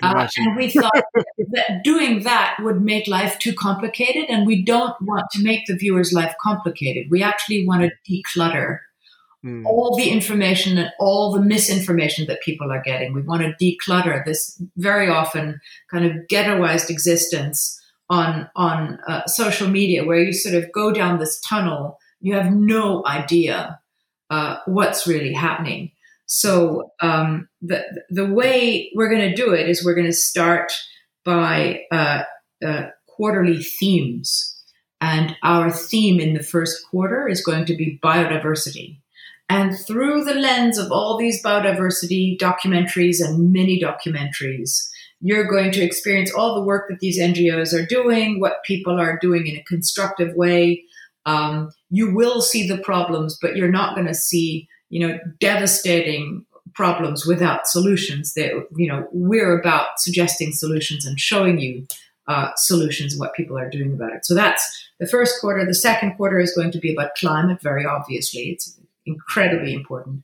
Uh, 0.00 0.28
and 0.36 0.56
we 0.56 0.70
thought 0.70 0.92
that 1.38 1.82
doing 1.82 2.22
that 2.22 2.58
would 2.62 2.80
make 2.80 3.08
life 3.08 3.36
too 3.40 3.52
complicated, 3.52 4.26
and 4.28 4.46
we 4.46 4.62
don't 4.62 4.94
want 5.00 5.24
to 5.32 5.42
make 5.42 5.66
the 5.66 5.74
viewer's 5.74 6.12
life 6.12 6.34
complicated. 6.40 7.10
We 7.10 7.20
actually 7.20 7.66
want 7.66 7.82
to 7.82 7.90
declutter 8.08 8.78
mm. 9.44 9.64
all 9.64 9.96
the 9.96 10.08
information 10.08 10.78
and 10.78 10.90
all 10.98 11.32
the 11.32 11.42
misinformation 11.42 12.26
that 12.26 12.42
people 12.42 12.70
are 12.70 12.82
getting. 12.82 13.12
We 13.12 13.22
want 13.22 13.42
to 13.42 13.64
declutter 13.64 14.24
this 14.24 14.60
very 14.76 15.08
often 15.08 15.60
kind 15.90 16.04
of 16.04 16.12
ghettoized 16.30 16.90
existence 16.90 17.80
on 18.10 18.48
on 18.56 18.98
uh, 19.06 19.26
social 19.26 19.68
media, 19.68 20.04
where 20.04 20.18
you 20.18 20.32
sort 20.32 20.54
of 20.54 20.72
go 20.72 20.92
down 20.92 21.18
this 21.18 21.40
tunnel, 21.40 21.98
you 22.20 22.34
have 22.34 22.52
no 22.52 23.04
idea 23.06 23.78
uh, 24.30 24.56
what's 24.66 25.06
really 25.06 25.32
happening. 25.32 25.92
So 26.26 26.92
um, 27.00 27.48
the 27.62 27.84
the 28.10 28.26
way 28.26 28.90
we're 28.94 29.10
going 29.10 29.28
to 29.28 29.34
do 29.34 29.52
it 29.52 29.68
is 29.68 29.84
we're 29.84 29.94
going 29.94 30.06
to 30.06 30.12
start 30.12 30.72
by 31.24 31.82
uh, 31.90 32.22
uh, 32.64 32.86
quarterly 33.06 33.62
themes. 33.62 34.54
And 35.00 35.36
our 35.44 35.70
theme 35.70 36.18
in 36.18 36.34
the 36.34 36.42
first 36.42 36.84
quarter 36.90 37.28
is 37.28 37.44
going 37.44 37.66
to 37.66 37.76
be 37.76 38.00
biodiversity. 38.02 38.98
And 39.48 39.78
through 39.78 40.24
the 40.24 40.34
lens 40.34 40.76
of 40.76 40.92
all 40.92 41.16
these 41.16 41.42
biodiversity 41.42 42.38
documentaries 42.38 43.24
and 43.24 43.50
mini 43.50 43.80
documentaries, 43.80 44.88
you're 45.20 45.48
going 45.48 45.72
to 45.72 45.82
experience 45.82 46.32
all 46.32 46.54
the 46.54 46.62
work 46.62 46.88
that 46.88 47.00
these 47.00 47.18
NGOs 47.18 47.72
are 47.72 47.86
doing, 47.86 48.40
what 48.40 48.62
people 48.64 49.00
are 49.00 49.18
doing 49.18 49.46
in 49.46 49.56
a 49.56 49.64
constructive 49.64 50.34
way. 50.34 50.84
Um, 51.26 51.70
you 51.90 52.14
will 52.14 52.40
see 52.40 52.68
the 52.68 52.78
problems, 52.78 53.38
but 53.40 53.56
you're 53.56 53.70
not 53.70 53.94
going 53.94 54.06
to 54.06 54.14
see, 54.14 54.68
you 54.90 55.06
know, 55.06 55.18
devastating 55.40 56.44
problems 56.74 57.26
without 57.26 57.66
solutions. 57.66 58.34
That 58.34 58.52
you 58.76 58.86
know, 58.86 59.08
we're 59.12 59.58
about 59.58 59.98
suggesting 59.98 60.52
solutions 60.52 61.04
and 61.04 61.18
showing 61.18 61.58
you 61.58 61.86
uh, 62.28 62.50
solutions 62.56 63.16
what 63.18 63.34
people 63.34 63.58
are 63.58 63.70
doing 63.70 63.94
about 63.94 64.12
it. 64.12 64.24
So 64.24 64.34
that's 64.34 64.88
the 65.00 65.06
first 65.06 65.40
quarter. 65.40 65.64
The 65.64 65.74
second 65.74 66.16
quarter 66.16 66.38
is 66.38 66.54
going 66.54 66.70
to 66.72 66.78
be 66.78 66.92
about 66.92 67.14
climate, 67.16 67.60
very 67.62 67.84
obviously. 67.84 68.50
It's 68.50 68.78
incredibly 69.08 69.74
important. 69.74 70.22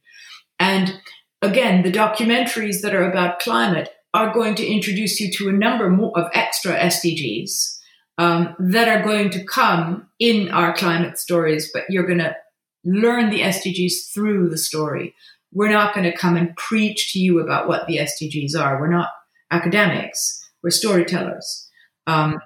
And 0.59 1.01
again, 1.43 1.83
the 1.83 1.93
documentaries 1.93 2.81
that 2.83 2.95
are 2.95 3.09
about 3.11 3.41
climate 3.41 3.91
are 4.13 4.33
going 4.33 4.55
to 4.55 4.67
introduce 4.67 5.19
you 5.21 5.31
to 5.33 5.49
a 5.49 5.53
number 5.53 5.93
of 6.15 6.31
extra 6.33 6.79
SDGs 6.79 7.79
um, 8.19 8.55
that 8.61 8.89
are 8.89 9.03
going 9.03 9.31
to 9.31 9.45
come 9.45 10.09
in 10.21 10.51
our 10.51 10.73
climate 10.73 11.19
stories, 11.19 11.71
but 11.75 11.85
you're 11.89 12.07
going 12.07 12.19
to 12.19 12.37
learn 12.85 13.31
the 13.31 13.41
SDGs 13.41 14.13
through 14.13 14.49
the 14.51 14.59
story. 14.59 15.15
We're 15.53 15.73
not 15.73 15.95
going 15.95 16.11
to 16.11 16.17
come 16.17 16.37
and 16.37 16.55
preach 16.57 17.13
to 17.13 17.19
you 17.19 17.41
about 17.41 17.67
what 17.67 17.87
the 17.87 17.99
SDGs 17.99 18.57
are. 18.59 18.81
We're 18.81 18.89
not 18.91 19.09
academics, 19.51 20.41
we're 20.63 20.71
storytellers. 20.71 21.69
Um, 22.07 22.39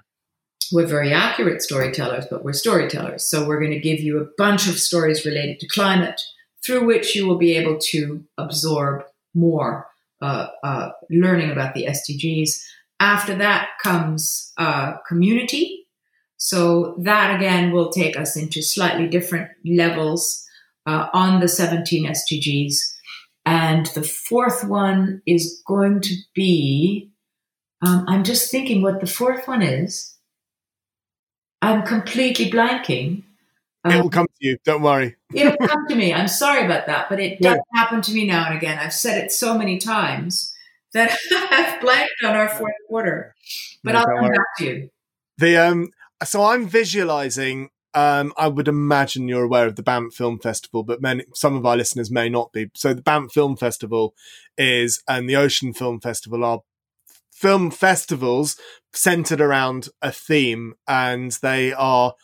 we're 0.72 0.86
very 0.86 1.12
accurate 1.12 1.62
storytellers, 1.62 2.26
but 2.30 2.44
we're 2.44 2.52
storytellers. 2.52 3.24
So 3.24 3.46
we're 3.46 3.60
going 3.60 3.72
to 3.72 3.80
give 3.80 4.00
you 4.00 4.20
a 4.20 4.28
bunch 4.36 4.68
of 4.68 4.78
stories 4.78 5.24
related 5.24 5.60
to 5.60 5.68
climate 5.68 6.20
through 6.64 6.86
which 6.86 7.14
you 7.14 7.26
will 7.26 7.38
be 7.38 7.56
able 7.56 7.78
to 7.78 8.24
absorb 8.36 9.04
more 9.34 9.86
uh, 10.20 10.48
uh, 10.62 10.90
learning 11.10 11.50
about 11.50 11.74
the 11.74 11.86
SDGs. 11.86 12.60
After 13.00 13.34
that 13.36 13.68
comes 13.82 14.52
uh, 14.58 14.94
community. 15.06 15.86
So 16.36 16.96
that 17.02 17.34
again 17.36 17.72
will 17.72 17.90
take 17.90 18.16
us 18.16 18.36
into 18.36 18.62
slightly 18.62 19.08
different 19.08 19.50
levels 19.64 20.44
uh, 20.86 21.08
on 21.12 21.40
the 21.40 21.48
17 21.48 22.06
SDGs. 22.06 22.76
And 23.44 23.86
the 23.86 24.02
fourth 24.02 24.64
one 24.64 25.22
is 25.26 25.62
going 25.66 26.00
to 26.02 26.14
be 26.34 27.10
um, 27.86 28.04
I'm 28.08 28.24
just 28.24 28.50
thinking 28.50 28.82
what 28.82 29.00
the 29.00 29.06
fourth 29.06 29.46
one 29.46 29.62
is. 29.62 30.14
I'm 31.60 31.82
completely 31.82 32.50
blanking. 32.50 33.24
Um, 33.84 33.92
it 33.92 34.02
will 34.02 34.10
come 34.10 34.26
to 34.26 34.46
you. 34.46 34.58
Don't 34.64 34.82
worry. 34.82 35.16
it'll 35.34 35.56
come 35.56 35.86
to 35.88 35.94
me. 35.94 36.12
I'm 36.12 36.28
sorry 36.28 36.64
about 36.64 36.86
that, 36.86 37.08
but 37.08 37.20
it 37.20 37.38
does 37.40 37.56
yeah. 37.56 37.80
happen 37.80 38.02
to 38.02 38.12
me 38.12 38.26
now 38.26 38.46
and 38.46 38.56
again. 38.56 38.78
I've 38.78 38.92
said 38.92 39.22
it 39.22 39.32
so 39.32 39.56
many 39.56 39.78
times 39.78 40.54
that 40.92 41.16
I've 41.32 41.80
blanked 41.80 42.14
on 42.24 42.34
our 42.34 42.48
fourth 42.48 42.74
quarter. 42.88 43.34
But 43.84 43.92
no, 43.92 43.98
I'll 44.00 44.06
come 44.06 44.24
worry. 44.24 44.36
back 44.36 44.56
to 44.58 44.64
you. 44.64 44.90
The 45.38 45.56
um, 45.56 45.88
so 46.24 46.44
I'm 46.44 46.66
visualizing. 46.66 47.70
Um, 47.94 48.32
I 48.36 48.48
would 48.48 48.68
imagine 48.68 49.28
you're 49.28 49.44
aware 49.44 49.66
of 49.66 49.76
the 49.76 49.82
Banff 49.82 50.14
Film 50.14 50.38
Festival, 50.38 50.84
but 50.84 51.00
many, 51.00 51.24
some 51.34 51.56
of 51.56 51.64
our 51.64 51.76
listeners 51.76 52.10
may 52.10 52.28
not 52.28 52.52
be. 52.52 52.70
So 52.74 52.92
the 52.92 53.02
Banff 53.02 53.32
Film 53.32 53.56
Festival 53.56 54.14
is, 54.58 55.02
and 55.08 55.28
the 55.28 55.36
Ocean 55.36 55.72
Film 55.72 55.98
Festival 55.98 56.44
are 56.44 56.60
film 57.38 57.70
festivals 57.70 58.56
centered 58.92 59.40
around 59.40 59.88
a 60.02 60.10
theme 60.10 60.74
and 60.88 61.32
they 61.40 61.72
are 61.72 62.14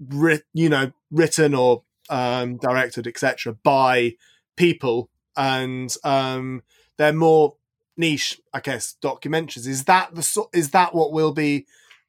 writ- 0.00 0.46
you 0.52 0.68
know 0.68 0.90
written 1.10 1.54
or 1.54 1.82
um, 2.10 2.56
directed 2.56 3.06
etc 3.06 3.56
by 3.62 4.14
people. 4.56 5.08
And 5.36 5.94
um, 6.02 6.62
they're 6.98 7.12
more 7.12 7.56
niche 7.98 8.40
i 8.52 8.60
guess 8.60 8.96
documentaries. 9.02 9.66
Is 9.66 9.84
that 9.84 10.14
the 10.14 10.22
so- 10.22 10.50
is 10.52 10.70
that 10.70 10.94
what 10.94 11.12
we'll 11.12 11.32
be 11.32 11.66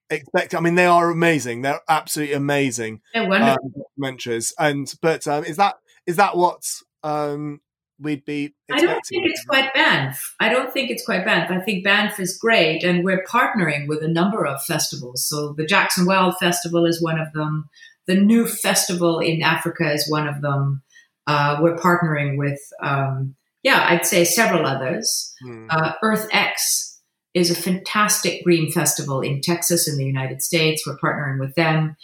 expecting 0.09 0.57
i 0.57 0.61
mean 0.61 0.75
they 0.75 0.85
are 0.85 1.11
amazing. 1.11 1.61
They're 1.61 1.81
absolutely 1.87 2.35
amazing 2.35 3.01
they're 3.13 3.27
wonderful. 3.29 3.71
Um, 3.75 3.83
documentaries. 3.99 4.53
And 4.57 4.91
but 5.01 5.27
um, 5.27 5.43
is 5.43 5.57
that 5.57 5.75
is 6.05 6.15
that 6.15 6.35
what 6.35 6.63
um, 7.03 7.61
we'd 7.99 8.25
be. 8.25 8.53
I 8.71 8.79
don't 8.79 9.05
think 9.05 9.25
it's 9.25 9.43
quite 9.45 9.73
Banff. 9.73 10.35
I 10.39 10.49
don't 10.49 10.71
think 10.71 10.89
it's 10.89 11.05
quite 11.05 11.25
Banff. 11.25 11.51
I 11.51 11.59
think 11.59 11.83
Banff 11.83 12.19
is 12.19 12.37
great, 12.37 12.83
and 12.83 13.03
we're 13.03 13.23
partnering 13.25 13.87
with 13.87 14.03
a 14.03 14.07
number 14.07 14.45
of 14.45 14.63
festivals. 14.63 15.27
So 15.27 15.53
the 15.57 15.65
Jackson 15.65 16.05
Wild 16.05 16.35
Festival 16.39 16.85
is 16.85 17.01
one 17.01 17.19
of 17.19 17.31
them. 17.33 17.65
The 18.07 18.15
new 18.15 18.47
festival 18.47 19.19
in 19.19 19.41
Africa 19.41 19.91
is 19.91 20.09
one 20.09 20.27
of 20.27 20.41
them. 20.41 20.83
Uh, 21.25 21.57
we're 21.61 21.75
partnering 21.75 22.37
with, 22.37 22.59
um, 22.81 23.35
yeah, 23.63 23.85
I'd 23.89 24.05
say 24.05 24.23
several 24.23 24.65
others. 24.65 25.33
Hmm. 25.43 25.67
Uh, 25.69 25.91
Earth 26.01 26.27
X 26.31 27.01
is 27.33 27.51
a 27.51 27.55
fantastic 27.55 28.43
green 28.43 28.71
festival 28.71 29.21
in 29.21 29.41
Texas 29.41 29.87
in 29.87 29.97
the 29.97 30.05
United 30.05 30.41
States. 30.41 30.87
We're 30.87 30.97
partnering 30.97 31.39
with 31.39 31.53
them. 31.55 31.97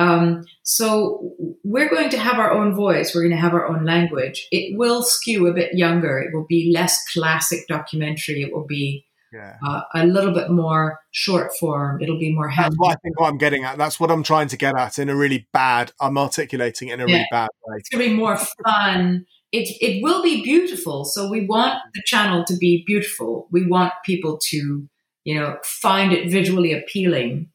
Um, 0.00 0.44
so 0.62 1.34
we're 1.62 1.90
going 1.90 2.08
to 2.08 2.18
have 2.18 2.38
our 2.38 2.52
own 2.52 2.74
voice. 2.74 3.14
We're 3.14 3.20
going 3.20 3.36
to 3.36 3.40
have 3.40 3.52
our 3.52 3.68
own 3.68 3.84
language. 3.84 4.48
It 4.50 4.78
will 4.78 5.02
skew 5.02 5.46
a 5.46 5.52
bit 5.52 5.74
younger. 5.74 6.18
It 6.18 6.30
will 6.32 6.46
be 6.48 6.72
less 6.74 6.98
classic 7.12 7.66
documentary. 7.68 8.40
It 8.40 8.50
will 8.50 8.66
be 8.66 9.04
yeah. 9.30 9.56
uh, 9.66 9.82
a 9.94 10.06
little 10.06 10.32
bit 10.32 10.50
more 10.50 10.98
short 11.10 11.52
form. 11.60 12.00
It'll 12.00 12.18
be 12.18 12.34
more. 12.34 12.50
That's 12.56 12.74
what 12.78 12.92
I 12.92 12.94
think. 13.02 13.20
What 13.20 13.28
I'm 13.28 13.36
getting 13.36 13.64
at. 13.64 13.76
That's 13.76 14.00
what 14.00 14.10
I'm 14.10 14.22
trying 14.22 14.48
to 14.48 14.56
get 14.56 14.74
at 14.74 14.98
in 14.98 15.10
a 15.10 15.14
really 15.14 15.46
bad. 15.52 15.92
I'm 16.00 16.16
articulating 16.16 16.88
in 16.88 17.00
a 17.00 17.06
yeah. 17.06 17.14
really 17.16 17.26
bad 17.30 17.50
way. 17.66 17.76
It's 17.78 17.90
going 17.90 18.02
to 18.02 18.10
be 18.10 18.16
more 18.16 18.38
fun. 18.38 19.26
It 19.52 19.68
it 19.82 20.02
will 20.02 20.22
be 20.22 20.42
beautiful. 20.42 21.04
So 21.04 21.28
we 21.28 21.44
want 21.44 21.78
the 21.92 22.02
channel 22.06 22.42
to 22.46 22.56
be 22.56 22.84
beautiful. 22.86 23.48
We 23.52 23.66
want 23.66 23.92
people 24.06 24.38
to 24.48 24.88
you 25.24 25.38
know 25.38 25.58
find 25.62 26.10
it 26.14 26.30
visually 26.30 26.72
appealing. 26.72 27.50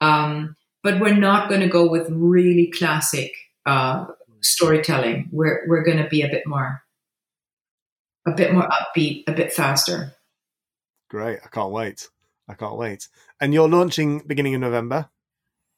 Um, 0.00 0.54
but 0.82 1.00
we're 1.00 1.16
not 1.16 1.48
going 1.48 1.60
to 1.60 1.68
go 1.68 1.88
with 1.88 2.08
really 2.10 2.70
classic 2.76 3.32
uh, 3.66 4.06
storytelling. 4.40 5.28
We're 5.32 5.64
we're 5.68 5.82
going 5.82 5.98
to 5.98 6.08
be 6.08 6.22
a 6.22 6.28
bit 6.28 6.46
more 6.46 6.82
a 8.26 8.32
bit 8.32 8.52
more 8.52 8.68
upbeat, 8.68 9.24
a 9.26 9.32
bit 9.32 9.52
faster. 9.52 10.14
Great! 11.08 11.40
I 11.44 11.48
can't 11.48 11.72
wait. 11.72 12.08
I 12.48 12.54
can't 12.54 12.76
wait. 12.76 13.08
And 13.40 13.54
you're 13.54 13.68
launching 13.68 14.20
beginning 14.26 14.54
of 14.54 14.60
November. 14.60 15.08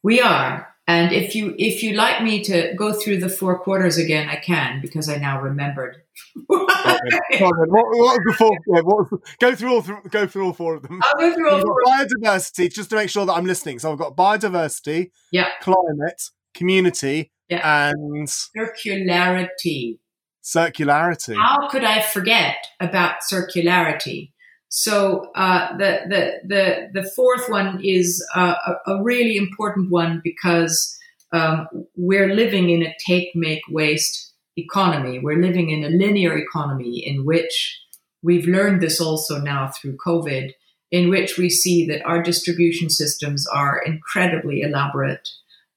We 0.03 0.21
are. 0.21 0.72
And 0.89 1.13
if 1.13 1.37
you 1.37 1.55
if 1.59 1.83
you 1.83 1.95
like 1.95 2.23
me 2.23 2.43
to 2.45 2.75
go 2.75 2.93
through 2.93 3.19
the 3.19 3.29
four 3.29 3.59
quarters 3.61 3.99
again, 3.99 4.29
I 4.29 4.37
can 4.37 4.81
because 4.81 5.09
I 5.09 5.17
now 5.17 5.41
remembered. 5.41 6.03
what, 6.47 6.61
what, 6.67 7.71
was 7.71 8.19
the 8.27 8.35
four? 8.37 8.59
Yeah, 8.67 8.81
what 8.83 9.09
go 9.39 9.55
through 9.55 9.75
all 9.75 9.83
th- 9.83 9.99
go 10.11 10.27
through 10.27 10.47
all 10.47 10.53
four 10.53 10.75
of 10.75 10.83
them. 10.83 11.01
I'll 11.03 11.21
go 11.21 11.35
through 11.35 11.51
all 11.51 11.61
four. 11.61 11.77
Biodiversity, 11.87 12.73
just 12.73 12.91
to 12.91 12.97
make 12.97 13.11
sure 13.11 13.25
that 13.25 13.33
I'm 13.33 13.47
listening. 13.47 13.79
So 13.79 13.93
I've 13.93 13.99
got 13.99 14.17
biodiversity, 14.17 15.11
yeah, 15.31 15.51
climate, 15.61 16.21
community, 16.53 17.31
yeah. 17.49 17.91
and 17.91 18.27
circularity. 18.27 19.99
Circularity. 20.43 21.37
How 21.37 21.69
could 21.69 21.85
I 21.85 22.03
forget 22.03 22.57
about 22.81 23.21
circularity? 23.33 24.32
So 24.75 25.31
uh, 25.35 25.77
the, 25.77 26.01
the 26.09 26.49
the 26.49 27.03
the 27.03 27.11
fourth 27.11 27.51
one 27.51 27.85
is 27.85 28.27
uh, 28.35 28.55
a, 28.87 28.93
a, 28.93 29.03
really 29.03 29.37
important 29.37 29.91
one 29.91 30.23
because 30.25 30.99
um, 31.31 31.69
we're 31.95 32.35
living 32.35 32.71
in 32.71 32.83
a 32.83 32.95
take, 33.07 33.33
make, 33.35 33.61
waste 33.69 34.33
economy. 34.57 35.19
We're 35.19 35.43
living 35.43 35.69
in 35.69 35.85
a 35.85 35.91
linear 35.91 36.39
economy 36.39 37.07
in 37.07 37.27
which 37.27 37.83
we've 38.23 38.47
learned 38.47 38.81
this 38.81 38.99
also 38.99 39.39
now 39.39 39.69
through 39.69 39.99
COVID, 39.99 40.53
in 40.91 41.11
which 41.11 41.37
we 41.37 41.51
see 41.51 41.87
that 41.89 42.03
our 42.07 42.23
distribution 42.23 42.89
systems 42.89 43.47
are 43.49 43.79
incredibly 43.85 44.63
elaborate, 44.63 45.29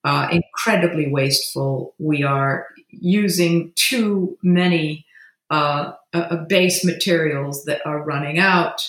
uh, 0.05 0.29
incredibly 0.31 1.11
wasteful. 1.11 1.93
We 1.99 2.23
are 2.23 2.67
using 2.91 3.73
too 3.75 4.37
many 4.41 5.05
uh, 5.51 5.91
uh, 6.13 6.37
base 6.47 6.83
materials 6.83 7.65
that 7.65 7.85
are 7.85 8.03
running 8.03 8.39
out. 8.39 8.81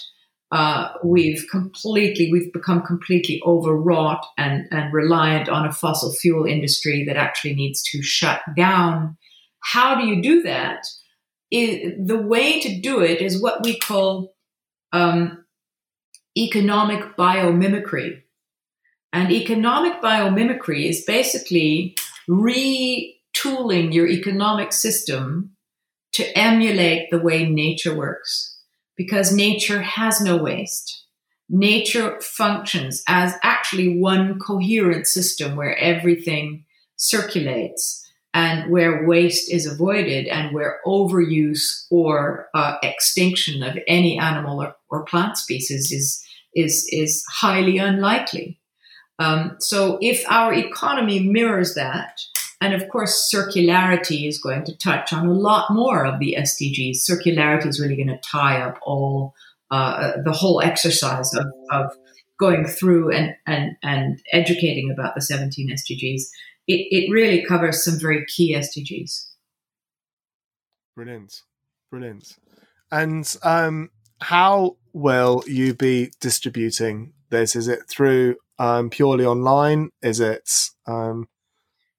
Uh, 0.53 0.91
we've 1.05 1.45
completely 1.51 2.31
we've 2.31 2.53
become 2.53 2.81
completely 2.81 3.43
overwrought 3.45 4.25
and, 4.39 4.67
and 4.71 4.93
reliant 4.93 5.49
on 5.49 5.67
a 5.67 5.73
fossil 5.73 6.13
fuel 6.13 6.47
industry 6.47 7.05
that 7.05 7.17
actually 7.17 7.55
needs 7.55 7.83
to 7.83 8.01
shut 8.03 8.41
down. 8.57 9.17
how 9.61 10.01
do 10.01 10.07
you 10.07 10.23
do 10.23 10.43
that? 10.43 10.87
It, 11.51 12.07
the 12.07 12.21
way 12.21 12.61
to 12.61 12.81
do 12.81 13.01
it 13.01 13.21
is 13.21 13.43
what 13.43 13.65
we 13.65 13.79
call 13.79 14.35
um, 14.93 15.45
economic 16.39 17.17
biomimicry. 17.17 18.23
And 19.13 19.33
economic 19.33 20.01
biomimicry 20.01 20.89
is 20.89 21.05
basically 21.05 21.97
retooling 22.29 23.93
your 23.93 24.07
economic 24.07 24.73
system 24.73 25.56
to 26.13 26.39
emulate 26.39 27.11
the 27.11 27.19
way 27.19 27.49
nature 27.49 27.95
works 27.95 28.57
because 28.97 29.33
nature 29.33 29.83
has 29.83 30.21
no 30.21 30.37
waste. 30.37 31.05
Nature 31.49 32.21
functions 32.21 33.03
as 33.07 33.35
actually 33.43 33.99
one 33.99 34.39
coherent 34.39 35.07
system 35.07 35.55
where 35.55 35.77
everything 35.79 36.65
circulates 36.97 38.03
and 38.35 38.71
where 38.71 39.07
waste 39.07 39.51
is 39.53 39.67
avoided 39.67 40.27
and 40.27 40.53
where 40.53 40.81
overuse 40.87 41.87
or 41.91 42.49
uh, 42.55 42.77
extinction 42.83 43.63
of 43.63 43.79
any 43.87 44.19
animal 44.19 44.63
or, 44.63 44.77
or, 44.91 45.05
plant 45.05 45.39
species 45.39 45.91
is, 45.93 46.23
is, 46.55 46.87
is 46.91 47.25
highly 47.31 47.79
unlikely. 47.79 48.61
Um, 49.19 49.57
so 49.59 49.99
if 50.03 50.23
our 50.29 50.53
economy 50.53 51.21
mirrors 51.21 51.75
that, 51.77 52.21
and 52.61 52.75
of 52.75 52.89
course, 52.89 53.31
circularity 53.33 54.29
is 54.29 54.39
going 54.39 54.65
to 54.65 54.77
touch 54.77 55.13
on 55.13 55.27
a 55.27 55.33
lot 55.33 55.71
more 55.71 56.05
of 56.05 56.19
the 56.19 56.37
SDGs. 56.39 56.99
Circularity 57.09 57.67
is 57.67 57.81
really 57.81 57.97
going 57.97 58.09
to 58.09 58.21
tie 58.25 58.61
up 58.61 58.79
all 58.83 59.35
uh, 59.71 60.13
the 60.25 60.33
whole 60.33 60.61
exercise 60.61 61.35
of, 61.35 61.47
of 61.71 61.91
going 62.39 62.65
through 62.65 63.13
and, 63.13 63.35
and, 63.47 63.77
and 63.83 64.23
educating 64.33 64.91
about 64.91 65.15
the 65.15 65.23
17 65.23 65.71
SDGs 65.71 66.23
it, 66.67 66.89
it 66.91 67.11
really 67.11 67.45
covers 67.45 67.85
some 67.85 67.99
very 67.99 68.25
key 68.27 68.55
SDGs. 68.55 69.29
Brilliant. 70.95 71.43
Brilliant. 71.91 72.37
And 72.91 73.37
um, 73.43 73.91
how 74.21 74.77
will 74.93 75.45
you 75.47 75.75
be 75.75 76.11
distributing 76.21 77.13
this? 77.31 77.55
Is 77.55 77.69
it 77.69 77.89
through 77.89 78.37
um, 78.59 78.91
purely 78.91 79.25
online? 79.25 79.91
Is 80.03 80.21
it? 80.21 80.51
Um... 80.87 81.29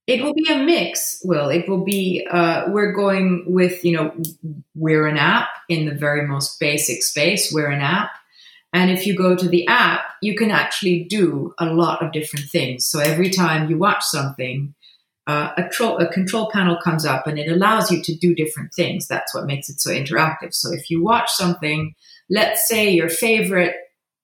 It 0.08 0.22
will 0.22 0.32
be 0.32 0.50
a 0.50 0.56
mix. 0.56 1.20
Will 1.22 1.50
it 1.50 1.68
will 1.68 1.84
be? 1.84 2.26
Uh, 2.28 2.64
we're 2.68 2.92
going 2.92 3.44
with 3.46 3.84
you 3.84 3.94
know 3.94 4.14
we're 4.74 5.06
an 5.06 5.18
app 5.18 5.48
in 5.68 5.84
the 5.84 5.94
very 5.94 6.26
most 6.26 6.58
basic 6.58 7.02
space. 7.02 7.52
We're 7.52 7.70
an 7.70 7.82
app, 7.82 8.10
and 8.72 8.90
if 8.90 9.06
you 9.06 9.14
go 9.14 9.36
to 9.36 9.46
the 9.46 9.66
app, 9.68 10.00
you 10.22 10.34
can 10.34 10.50
actually 10.50 11.04
do 11.04 11.52
a 11.58 11.66
lot 11.66 12.02
of 12.02 12.12
different 12.12 12.46
things. 12.46 12.88
So 12.88 13.00
every 13.00 13.28
time 13.28 13.68
you 13.68 13.76
watch 13.76 14.02
something, 14.02 14.74
uh, 15.26 15.50
a, 15.58 15.68
tro- 15.68 15.96
a, 15.96 16.06
control 16.06 16.50
panel 16.50 16.78
comes 16.82 17.04
up 17.04 17.26
and 17.26 17.38
it 17.38 17.52
allows 17.52 17.90
you 17.90 18.02
to 18.02 18.14
do 18.16 18.34
different 18.34 18.72
things. 18.72 19.06
That's 19.06 19.34
what 19.34 19.44
makes 19.44 19.68
it 19.68 19.78
so 19.78 19.90
interactive. 19.90 20.54
So 20.54 20.72
if 20.72 20.90
you 20.90 21.04
watch 21.04 21.30
something, 21.30 21.94
let's 22.30 22.66
say 22.66 22.88
your 22.88 23.10
favorite 23.10 23.74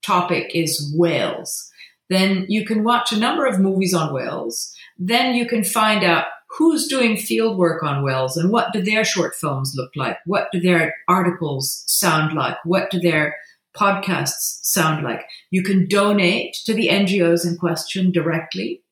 topic 0.03 0.53
is 0.55 0.95
whales, 0.97 1.71
then 2.09 2.47
you 2.49 2.64
can 2.64 2.85
watch 2.85 3.12
a 3.12 3.19
number 3.19 3.45
of 3.45 3.61
movies 3.61 3.93
on 3.93 4.14
whales. 4.14 4.74
Then 4.99 5.35
you 5.35 5.47
can 5.47 5.65
find 5.65 6.05
out 6.05 6.27
who's 6.57 6.87
doing 6.87 7.17
field 7.17 7.59
work 7.59 7.83
on 7.83 8.05
whales 8.05 8.37
and 8.37 8.53
what 8.53 8.73
do 8.73 8.81
their 8.81 9.05
short 9.05 9.35
films 9.35 9.75
look 9.77 9.91
like? 9.97 10.19
What 10.25 10.49
do 10.53 10.61
their 10.61 10.95
articles 11.09 11.83
sound 11.87 12.35
like? 12.35 12.57
What 12.65 12.91
do 12.91 13.01
their 13.01 13.35
podcasts 13.77 14.61
sound 14.63 15.05
like. 15.05 15.25
You 15.51 15.63
can 15.63 15.87
donate 15.89 16.55
to 16.65 16.75
the 16.75 16.89
NGOs 16.89 17.47
in 17.47 17.57
question 17.57 18.13
directly. 18.13 18.83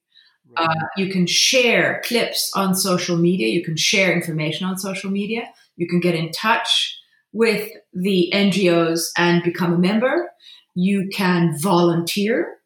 Uh, 0.57 0.75
you 0.97 1.11
can 1.11 1.27
share 1.27 2.03
clips 2.05 2.51
on 2.55 2.75
social 2.75 3.17
media. 3.17 3.49
You 3.49 3.65
can 3.65 3.77
share 3.77 4.13
information 4.13 4.67
on 4.67 4.77
social 4.77 5.11
media. 5.11 5.45
You 5.77 5.89
can 5.89 6.01
get 6.01 6.15
in 6.15 6.31
touch 6.31 6.99
with 7.33 7.71
the 7.95 8.31
NGOs 8.35 9.11
and 9.17 9.43
become 9.43 9.73
a 9.73 9.79
member. 9.79 10.31
You 10.75 11.09
can 11.11 11.57
volunteer 11.59 12.59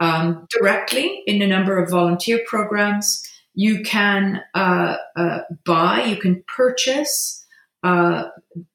um, 0.00 0.46
directly 0.50 1.22
in 1.26 1.40
a 1.42 1.46
number 1.46 1.78
of 1.78 1.90
volunteer 1.90 2.40
programs. 2.46 3.22
You 3.54 3.82
can 3.82 4.42
uh, 4.54 4.96
uh, 5.14 5.40
buy, 5.64 6.04
you 6.04 6.16
can 6.16 6.42
purchase 6.48 7.44
uh, 7.82 8.24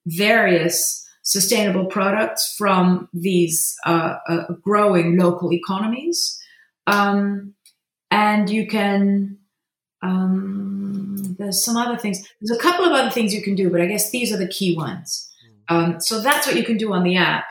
various 0.06 1.06
sustainable 1.24 1.88
products 1.88 2.56
from 2.56 3.10
these 3.12 3.76
uh, 3.86 4.18
uh, 4.30 4.44
growing 4.62 5.18
local 5.18 5.52
economies. 5.52 6.40
Um, 6.86 7.56
and 8.12 8.48
you 8.50 8.68
can, 8.68 9.40
um, 10.04 11.36
there's 11.40 11.64
some 11.64 11.78
other 11.78 11.98
things. 11.98 12.24
There's 12.40 12.58
a 12.58 12.62
couple 12.62 12.86
of 12.86 12.92
other 12.92 13.10
things 13.10 13.34
you 13.34 13.42
can 13.42 13.56
do, 13.56 13.72
but 13.72 13.82
I 13.82 13.88
guess 13.88 14.12
these 14.12 14.32
are 14.32 14.38
the 14.38 14.48
key 14.48 14.76
ones. 14.76 15.28
Hmm. 15.68 15.76
Um, 15.76 16.00
so 16.00 16.22
that's 16.22 16.46
what 16.46 16.56
you 16.56 16.64
can 16.64 16.78
do 16.78 16.94
on 16.94 17.04
the 17.04 17.18
app. 17.18 17.46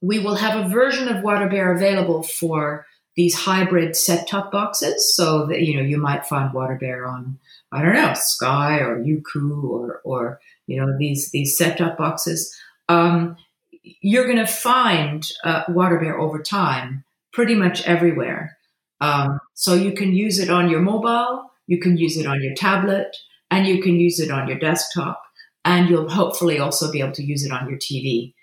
We 0.00 0.18
will 0.18 0.36
have 0.36 0.64
a 0.64 0.68
version 0.68 1.08
of 1.08 1.22
WaterBear 1.22 1.76
available 1.76 2.22
for 2.22 2.86
these 3.16 3.34
hybrid 3.34 3.96
set-top 3.96 4.50
boxes, 4.50 5.14
so 5.14 5.46
that 5.46 5.62
you 5.62 5.76
know 5.76 5.82
you 5.82 5.98
might 5.98 6.26
find 6.26 6.54
WaterBear 6.54 7.06
on 7.08 7.38
I 7.72 7.82
don't 7.82 7.94
know 7.94 8.14
Sky 8.14 8.78
or 8.78 9.02
Yuku 9.02 9.64
or 9.64 10.00
or 10.04 10.40
you 10.66 10.80
know 10.80 10.96
these 10.98 11.30
these 11.30 11.58
set-top 11.58 11.98
boxes 11.98 12.56
um, 12.90 13.36
you're 13.82 14.24
going 14.24 14.44
to 14.44 14.46
find 14.46 15.30
uh, 15.44 15.64
WaterBear 15.66 16.18
over 16.18 16.42
time 16.42 17.04
pretty 17.32 17.54
much 17.54 17.86
everywhere. 17.86 18.58
Um, 19.00 19.38
so 19.54 19.74
you 19.74 19.92
can 19.92 20.12
use 20.12 20.38
it 20.40 20.50
on 20.50 20.68
your 20.68 20.80
mobile, 20.80 21.50
you 21.68 21.78
can 21.78 21.96
use 21.96 22.16
it 22.16 22.26
on 22.26 22.42
your 22.42 22.54
tablet, 22.54 23.16
and 23.50 23.66
you 23.66 23.80
can 23.80 23.94
use 23.98 24.18
it 24.18 24.30
on 24.30 24.48
your 24.48 24.58
desktop, 24.58 25.22
and 25.64 25.88
you'll 25.88 26.10
hopefully 26.10 26.58
also 26.58 26.90
be 26.90 27.00
able 27.00 27.12
to 27.12 27.22
use 27.22 27.44
it 27.44 27.52
on 27.52 27.70
your 27.70 27.78
TV. 27.78 28.34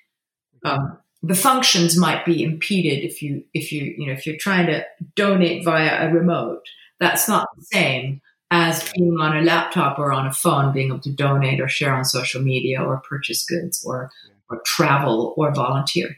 Um, 0.63 0.97
the 1.23 1.35
functions 1.35 1.97
might 1.97 2.25
be 2.25 2.43
impeded 2.43 3.03
if 3.03 3.21
you 3.21 3.43
if 3.53 3.71
you 3.71 3.95
you 3.97 4.07
know 4.07 4.13
if 4.13 4.25
you're 4.25 4.37
trying 4.37 4.67
to 4.67 4.85
donate 5.15 5.63
via 5.63 6.07
a 6.07 6.13
remote. 6.13 6.63
That's 6.99 7.27
not 7.27 7.47
the 7.55 7.63
same 7.63 8.21
as 8.49 8.91
being 8.93 9.17
on 9.19 9.37
a 9.37 9.41
laptop 9.41 9.99
or 9.99 10.11
on 10.11 10.25
a 10.25 10.33
phone, 10.33 10.73
being 10.73 10.87
able 10.87 10.99
to 11.01 11.11
donate 11.11 11.59
or 11.59 11.67
share 11.67 11.93
on 11.93 12.05
social 12.05 12.41
media 12.41 12.81
or 12.81 13.01
purchase 13.07 13.45
goods 13.45 13.83
or 13.85 14.09
or 14.49 14.61
travel 14.65 15.33
or 15.37 15.53
volunteer. 15.53 16.17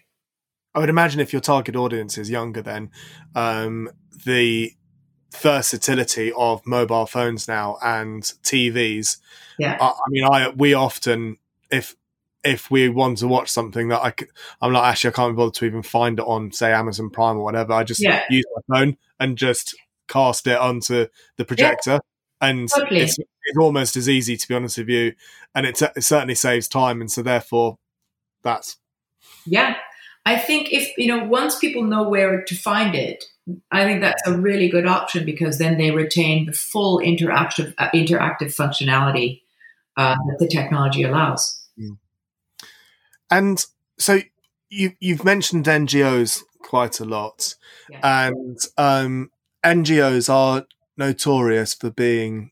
I 0.75 0.79
would 0.79 0.89
imagine 0.89 1.19
if 1.19 1.33
your 1.33 1.41
target 1.41 1.75
audience 1.75 2.17
is 2.17 2.29
younger, 2.29 2.61
then 2.61 2.91
um, 3.35 3.89
the 4.25 4.73
versatility 5.35 6.31
of 6.37 6.65
mobile 6.65 7.05
phones 7.05 7.47
now 7.47 7.77
and 7.83 8.23
TVs. 8.23 9.17
Yeah. 9.57 9.77
I, 9.79 9.87
I 9.87 10.09
mean, 10.09 10.23
I 10.25 10.49
we 10.49 10.73
often 10.73 11.37
if 11.71 11.95
if 12.43 12.71
we 12.71 12.89
want 12.89 13.17
to 13.19 13.27
watch 13.27 13.49
something 13.49 13.89
that 13.89 14.01
I 14.01 14.13
I'm 14.61 14.71
not 14.71 14.85
actually 14.85 15.11
I 15.11 15.13
can't 15.13 15.33
be 15.33 15.37
bothered 15.37 15.55
to 15.55 15.65
even 15.65 15.83
find 15.83 16.19
it 16.19 16.25
on 16.25 16.51
say 16.51 16.71
Amazon 16.71 17.09
Prime 17.09 17.37
or 17.37 17.43
whatever. 17.43 17.73
I 17.73 17.83
just 17.83 18.01
yeah. 18.01 18.23
use 18.29 18.45
my 18.55 18.77
phone 18.77 18.97
and 19.19 19.37
just 19.37 19.75
cast 20.07 20.47
it 20.47 20.57
onto 20.57 21.07
the 21.37 21.45
projector. 21.45 21.91
Yeah. 21.91 21.99
And 22.41 22.69
totally. 22.69 23.01
it's, 23.01 23.19
it's 23.19 23.57
almost 23.59 23.97
as 23.97 24.07
easy 24.07 24.37
to 24.37 24.47
be 24.47 24.55
honest 24.55 24.77
with 24.77 24.87
you, 24.87 25.13
and 25.53 25.65
it, 25.65 25.81
it 25.81 26.03
certainly 26.05 26.35
saves 26.35 26.69
time. 26.69 27.01
And 27.01 27.11
so, 27.11 27.21
therefore, 27.21 27.77
that's 28.43 28.77
yeah 29.45 29.75
i 30.25 30.37
think 30.37 30.71
if 30.71 30.97
you 30.97 31.07
know 31.07 31.23
once 31.23 31.57
people 31.59 31.83
know 31.83 32.07
where 32.07 32.43
to 32.43 32.55
find 32.55 32.95
it 32.95 33.23
i 33.71 33.83
think 33.83 34.01
that's 34.01 34.21
a 34.25 34.37
really 34.37 34.69
good 34.69 34.85
option 34.85 35.25
because 35.25 35.57
then 35.57 35.77
they 35.77 35.91
retain 35.91 36.45
the 36.45 36.53
full 36.53 36.99
interactive 36.99 37.73
uh, 37.77 37.89
interactive 37.91 38.55
functionality 38.55 39.41
uh, 39.99 40.15
that 40.27 40.39
the 40.39 40.47
technology 40.47 41.03
allows. 41.03 41.58
And 43.31 43.65
so 43.97 44.19
you 44.69 44.93
you've 44.99 45.23
mentioned 45.23 45.65
ngos 45.65 46.43
quite 46.61 46.99
a 46.99 47.05
lot 47.05 47.55
yeah. 47.89 48.27
and 48.27 48.59
um, 48.77 49.31
ngos 49.63 50.29
are 50.31 50.65
notorious 50.97 51.73
for 51.73 51.89
being 51.89 52.51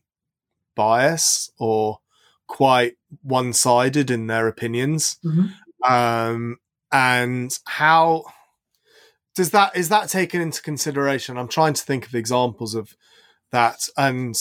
biased 0.74 1.52
or 1.58 1.98
quite 2.46 2.96
one-sided 3.22 4.10
in 4.10 4.26
their 4.26 4.48
opinions 4.48 5.18
mm-hmm 5.24 5.46
um, 5.86 6.58
and 6.90 7.56
how 7.66 8.24
does 9.34 9.50
that 9.50 9.76
is 9.76 9.88
that 9.88 10.08
taken 10.08 10.40
into 10.40 10.62
consideration? 10.62 11.36
I'm 11.36 11.48
trying 11.48 11.74
to 11.74 11.84
think 11.84 12.06
of 12.06 12.14
examples 12.14 12.74
of 12.74 12.96
that, 13.52 13.88
and 13.96 14.34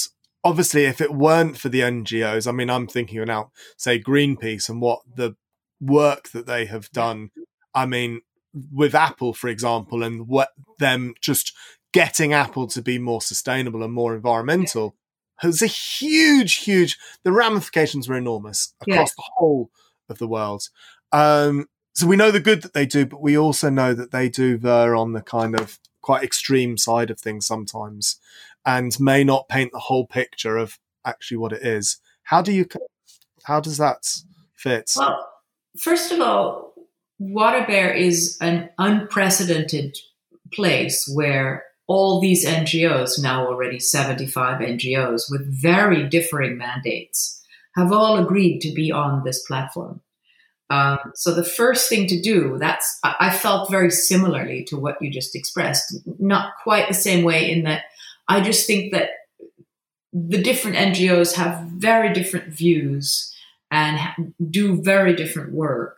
obviously, 0.44 0.86
if 0.86 1.02
it 1.02 1.14
weren't 1.14 1.58
for 1.58 1.70
the 1.70 1.82
NGOs, 1.82 2.48
I 2.48 2.52
mean, 2.52 2.70
I'm 2.70 2.88
thinking 2.88 3.24
now, 3.26 3.52
say 3.76 4.00
Greenpeace 4.02 4.70
and 4.70 4.82
what 4.82 5.02
the 5.16 5.36
work 5.80 6.30
that 6.30 6.46
they 6.46 6.66
have 6.66 6.92
done. 6.92 7.32
I 7.74 7.86
mean, 7.86 8.22
with 8.72 8.96
Apple, 8.96 9.34
for 9.34 9.48
example, 9.48 10.04
and 10.04 10.28
what 10.28 10.50
them 10.80 11.14
just 11.22 11.54
getting 11.94 12.34
Apple 12.34 12.68
to 12.68 12.82
be 12.82 12.98
more 12.98 13.22
sustainable 13.22 13.84
and 13.84 13.94
more 13.94 14.16
environmental 14.16 14.96
has 15.38 15.62
a 15.62 15.68
huge, 15.68 16.56
huge. 16.56 16.98
The 17.24 17.32
ramifications 17.32 18.10
were 18.10 18.18
enormous 18.18 18.74
across 18.82 18.96
yeah. 18.98 19.04
the 19.18 19.24
whole 19.38 19.70
of 20.10 20.18
the 20.18 20.28
world. 20.28 20.70
Um, 21.12 21.68
so 21.94 22.08
we 22.08 22.16
know 22.16 22.32
the 22.32 22.40
good 22.40 22.62
that 22.62 22.74
they 22.74 22.86
do, 22.86 23.06
but 23.06 23.22
we 23.22 23.38
also 23.38 23.70
know 23.70 23.94
that 23.94 24.12
they 24.12 24.30
do 24.30 24.58
veer 24.58 24.96
on 24.96 25.14
the 25.14 25.22
kind 25.22 25.60
of 25.60 25.80
quite 26.02 26.24
extreme 26.24 26.78
side 26.78 27.10
of 27.10 27.20
things 27.20 27.46
sometimes 27.46 28.20
and 28.66 29.00
may 29.00 29.24
not 29.24 29.50
paint 29.50 29.72
the 29.72 29.80
whole 29.80 30.06
picture 30.06 30.58
of 30.58 30.80
actually 31.06 31.38
what 31.38 31.54
it 31.54 31.64
is. 31.64 31.98
How 32.24 32.42
do 32.42 32.52
you? 32.52 32.68
How 33.46 33.60
does 33.60 33.78
that 33.78 34.06
fit? 34.54 34.92
Well, 34.96 35.28
first 35.80 36.12
of 36.12 36.20
all, 36.20 36.74
Water 37.20 37.66
Bear 37.66 37.92
is 37.92 38.38
an 38.42 38.70
unprecedented 38.78 39.98
place 40.54 41.10
where 41.14 41.64
all 41.88 42.20
these 42.20 42.46
NGOs, 42.46 43.22
now 43.22 43.48
already 43.48 43.80
75 43.80 44.60
NGOs 44.62 45.24
with 45.30 45.46
very 45.46 46.08
differing 46.08 46.58
mandates, 46.58 47.42
have 47.76 47.92
all 47.92 48.18
agreed 48.18 48.60
to 48.60 48.74
be 48.74 48.92
on 48.92 49.24
this 49.24 49.44
platform. 49.46 50.02
Um, 50.70 50.98
so 51.16 51.34
the 51.34 51.46
first 51.46 51.88
thing 51.88 52.08
to 52.08 52.22
do, 52.22 52.58
that's 52.60 53.00
I 53.04 53.30
felt 53.32 53.72
very 53.72 53.90
similarly 53.90 54.66
to 54.66 54.78
what 54.78 55.02
you 55.02 55.10
just 55.10 55.36
expressed, 55.36 55.98
not 56.20 56.54
quite 56.62 56.90
the 56.90 56.94
same 56.94 57.24
way 57.24 57.50
in 57.50 57.64
that 57.64 57.84
I 58.28 58.42
just 58.42 58.68
think 58.68 58.92
that 58.92 59.12
the 60.12 60.42
different 60.42 60.76
NGOs 60.76 61.36
have 61.36 61.68
very 61.68 62.12
different 62.12 62.48
views 62.50 63.34
and 63.72 64.34
do 64.50 64.82
very 64.82 65.16
different 65.16 65.54
work. 65.54 65.98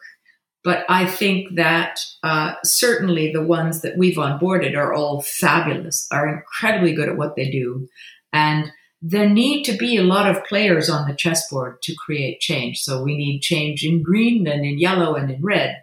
But 0.64 0.86
I 0.90 1.06
think 1.06 1.56
that 1.56 2.00
uh, 2.22 2.56
certainly 2.64 3.32
the 3.32 3.46
ones 3.46 3.82
that 3.82 3.98
we've 3.98 4.18
onboarded 4.18 4.76
are 4.76 4.94
all 4.94 5.22
fabulous, 5.22 6.08
are 6.12 6.28
incredibly 6.28 6.94
good 6.94 7.10
at 7.10 7.18
what 7.18 7.36
they 7.36 7.50
do. 7.50 7.88
And 8.34 8.72
there 9.02 9.30
need 9.30 9.64
to 9.64 9.78
be 9.78 9.96
a 9.96 10.04
lot 10.04 10.30
of 10.30 10.44
players 10.44 10.90
on 10.90 11.08
the 11.08 11.16
chessboard 11.16 11.82
to 11.84 11.96
create 11.96 12.42
change. 12.42 12.80
So 12.80 13.02
we 13.02 13.16
need 13.16 13.40
change 13.40 13.86
in 13.86 14.04
green 14.04 14.46
and 14.48 14.66
in 14.66 14.78
yellow 14.78 15.16
and 15.16 15.32
in 15.32 15.42
red. 15.42 15.78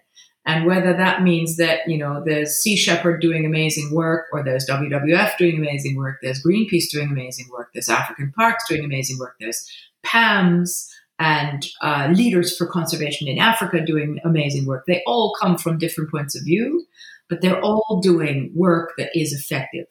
And 0.45 0.65
whether 0.65 0.93
that 0.93 1.23
means 1.23 1.57
that, 1.57 1.89
you 1.89 1.99
know, 1.99 2.23
there's 2.25 2.53
Sea 2.53 2.77
Shepherd 2.77 3.21
doing 3.21 3.45
amazing 3.45 3.93
work, 3.93 4.27
or 4.33 4.45
there's 4.45 4.67
WWF 4.67 5.37
doing 5.39 5.57
amazing 5.57 5.97
work, 5.97 6.19
there's 6.23 6.41
Greenpeace 6.41 6.89
doing 6.89 7.09
amazing 7.11 7.47
work, 7.51 7.71
there's 7.75 7.89
African 7.89 8.33
Parks 8.37 8.69
doing 8.69 8.85
amazing 8.85 9.19
work, 9.19 9.35
there's 9.41 9.69
PAMS, 10.05 10.89
and 11.19 11.67
uh, 11.81 12.09
leaders 12.13 12.57
for 12.57 12.67
conservation 12.67 13.29
in 13.29 13.39
Africa 13.39 13.85
doing 13.85 14.21
amazing 14.25 14.67
work. 14.67 14.85
They 14.87 15.03
all 15.07 15.35
come 15.41 15.57
from 15.57 15.79
different 15.79 16.11
points 16.11 16.37
of 16.37 16.45
view, 16.45 16.87
but 17.29 17.41
they're 17.41 17.61
all 17.61 18.01
doing 18.03 18.53
work 18.55 18.93
that 18.99 19.11
is 19.19 19.33
effective. 19.33 19.87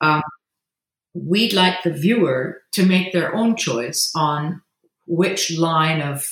Um, 0.00 0.22
we'd 1.14 1.52
like 1.52 1.82
the 1.82 1.92
viewer 1.92 2.58
to 2.72 2.86
make 2.86 3.12
their 3.12 3.34
own 3.34 3.56
choice 3.56 4.12
on 4.14 4.62
which 5.06 5.56
line 5.56 6.00
of 6.00 6.26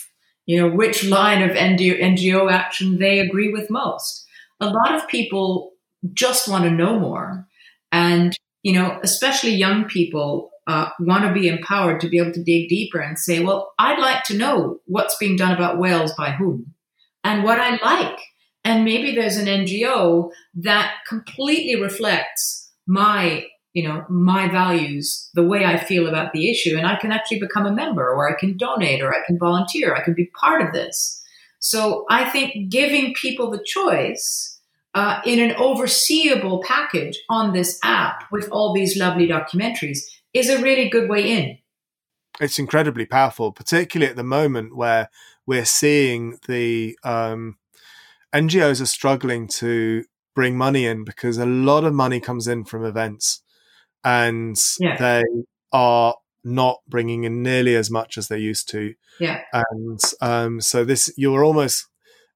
you 0.47 0.59
know 0.59 0.75
which 0.75 1.05
line 1.05 1.43
of 1.43 1.57
NGO 1.57 2.51
action 2.51 2.99
they 2.99 3.19
agree 3.19 3.53
with 3.53 3.71
most. 3.71 4.25
A 4.61 4.67
lot 4.67 4.95
of 4.95 5.09
people 5.09 5.73
just 6.15 6.49
want 6.49 6.65
to 6.65 6.71
know 6.71 6.99
more, 6.99 7.47
and 7.93 8.37
you 8.63 8.73
know, 8.73 8.99
especially 9.03 9.51
young 9.51 9.85
people 9.85 10.51
uh, 10.69 10.91
want 11.01 11.25
to 11.25 11.33
be 11.33 11.49
empowered 11.49 11.99
to 11.99 12.09
be 12.09 12.19
able 12.19 12.31
to 12.31 12.45
dig 12.45 12.69
deeper 12.69 13.01
and 13.01 13.19
say, 13.19 13.41
well, 13.41 13.73
I'd 13.79 13.99
like 13.99 14.23
to 14.25 14.37
know 14.37 14.81
what's 14.85 15.17
being 15.17 15.35
done 15.35 15.53
about 15.53 15.79
whales 15.79 16.13
by 16.15 16.33
whom 16.33 16.75
and 17.25 17.43
what 17.43 17.59
I 17.59 17.77
like. 17.83 18.21
And 18.65 18.85
maybe 18.85 19.15
there's 19.15 19.39
an 19.39 19.47
NGO 19.47 20.31
that 20.57 20.93
completely 21.09 21.81
reflects 21.81 22.71
my, 22.87 23.47
you 23.73 23.89
know, 23.89 24.05
my 24.11 24.49
values, 24.49 25.31
the 25.33 25.43
way 25.43 25.65
I 25.65 25.79
feel 25.79 26.07
about 26.07 26.35
the 26.35 26.51
issue. 26.51 26.77
And 26.77 26.87
I 26.87 26.97
can 26.97 27.13
actually 27.13 27.41
become 27.41 27.65
a 27.65 27.73
member 27.73 28.07
or 28.07 28.31
I 28.31 28.39
can 28.39 28.59
donate 28.59 29.01
or 29.01 29.15
I 29.15 29.25
can 29.27 29.39
volunteer. 29.39 29.95
I 29.95 30.05
can 30.05 30.13
be 30.13 30.31
part 30.39 30.61
of 30.61 30.75
this. 30.75 31.23
So 31.61 32.05
I 32.11 32.29
think 32.29 32.71
giving 32.71 33.15
people 33.15 33.51
the 33.51 33.65
choice 33.65 34.61
uh, 34.93 35.21
in 35.25 35.39
an 35.39 35.57
overseeable 35.57 36.63
package 36.63 37.19
on 37.31 37.55
this 37.55 37.79
app 37.83 38.25
with 38.31 38.51
all 38.51 38.75
these 38.75 38.99
lovely 38.99 39.27
documentaries 39.27 40.01
is 40.35 40.49
a 40.49 40.61
really 40.63 40.89
good 40.89 41.09
way 41.09 41.31
in. 41.31 41.59
It's 42.41 42.59
incredibly 42.59 43.07
powerful, 43.07 43.53
particularly 43.53 44.11
at 44.11 44.17
the 44.17 44.25
moment 44.25 44.77
where 44.77 45.11
we're 45.47 45.65
seeing 45.65 46.39
the 46.47 46.97
um, 47.03 47.57
NGOs 48.35 48.81
are 48.81 48.87
struggling 48.87 49.49
to 49.49 50.05
bring 50.35 50.57
money 50.57 50.87
in 50.87 51.05
because 51.05 51.39
a 51.39 51.47
lot 51.47 51.85
of 51.85 51.95
money 51.95 52.21
comes 52.21 52.47
in 52.47 52.65
from 52.65 52.85
events 52.85 53.43
and 54.05 54.57
yeah. 54.79 54.97
they 54.97 55.25
are 55.73 56.15
not 56.45 56.79
bringing 56.87 57.25
in 57.25 57.43
nearly 57.43 57.75
as 57.75 57.91
much 57.91 58.17
as 58.17 58.29
they 58.29 58.39
used 58.39 58.69
to. 58.71 58.95
Yeah. 59.19 59.41
And 59.53 60.01
um, 60.21 60.61
so 60.61 60.85
this, 60.85 61.13
you're 61.17 61.45
almost, 61.45 61.87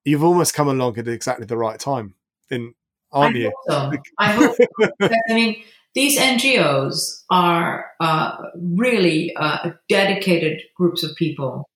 you've 0.04 0.24
almost 0.24 0.54
come 0.54 0.68
along 0.68 0.98
at 0.98 1.06
exactly 1.06 1.46
the 1.46 1.56
right 1.56 1.78
time 1.78 2.14
in, 2.50 2.74
aren't 3.12 3.36
I 3.36 3.38
you? 3.38 3.52
Hope 3.68 3.92
so. 3.92 4.02
I 4.18 4.32
hope. 4.32 4.56
So. 4.56 5.08
I 5.30 5.34
mean, 5.34 5.62
these 5.94 6.18
NGOs 6.18 7.22
are 7.30 7.86
uh, 8.00 8.36
really 8.56 9.34
uh, 9.36 9.70
dedicated 9.88 10.62
groups 10.76 11.02
of 11.02 11.14
people. 11.16 11.68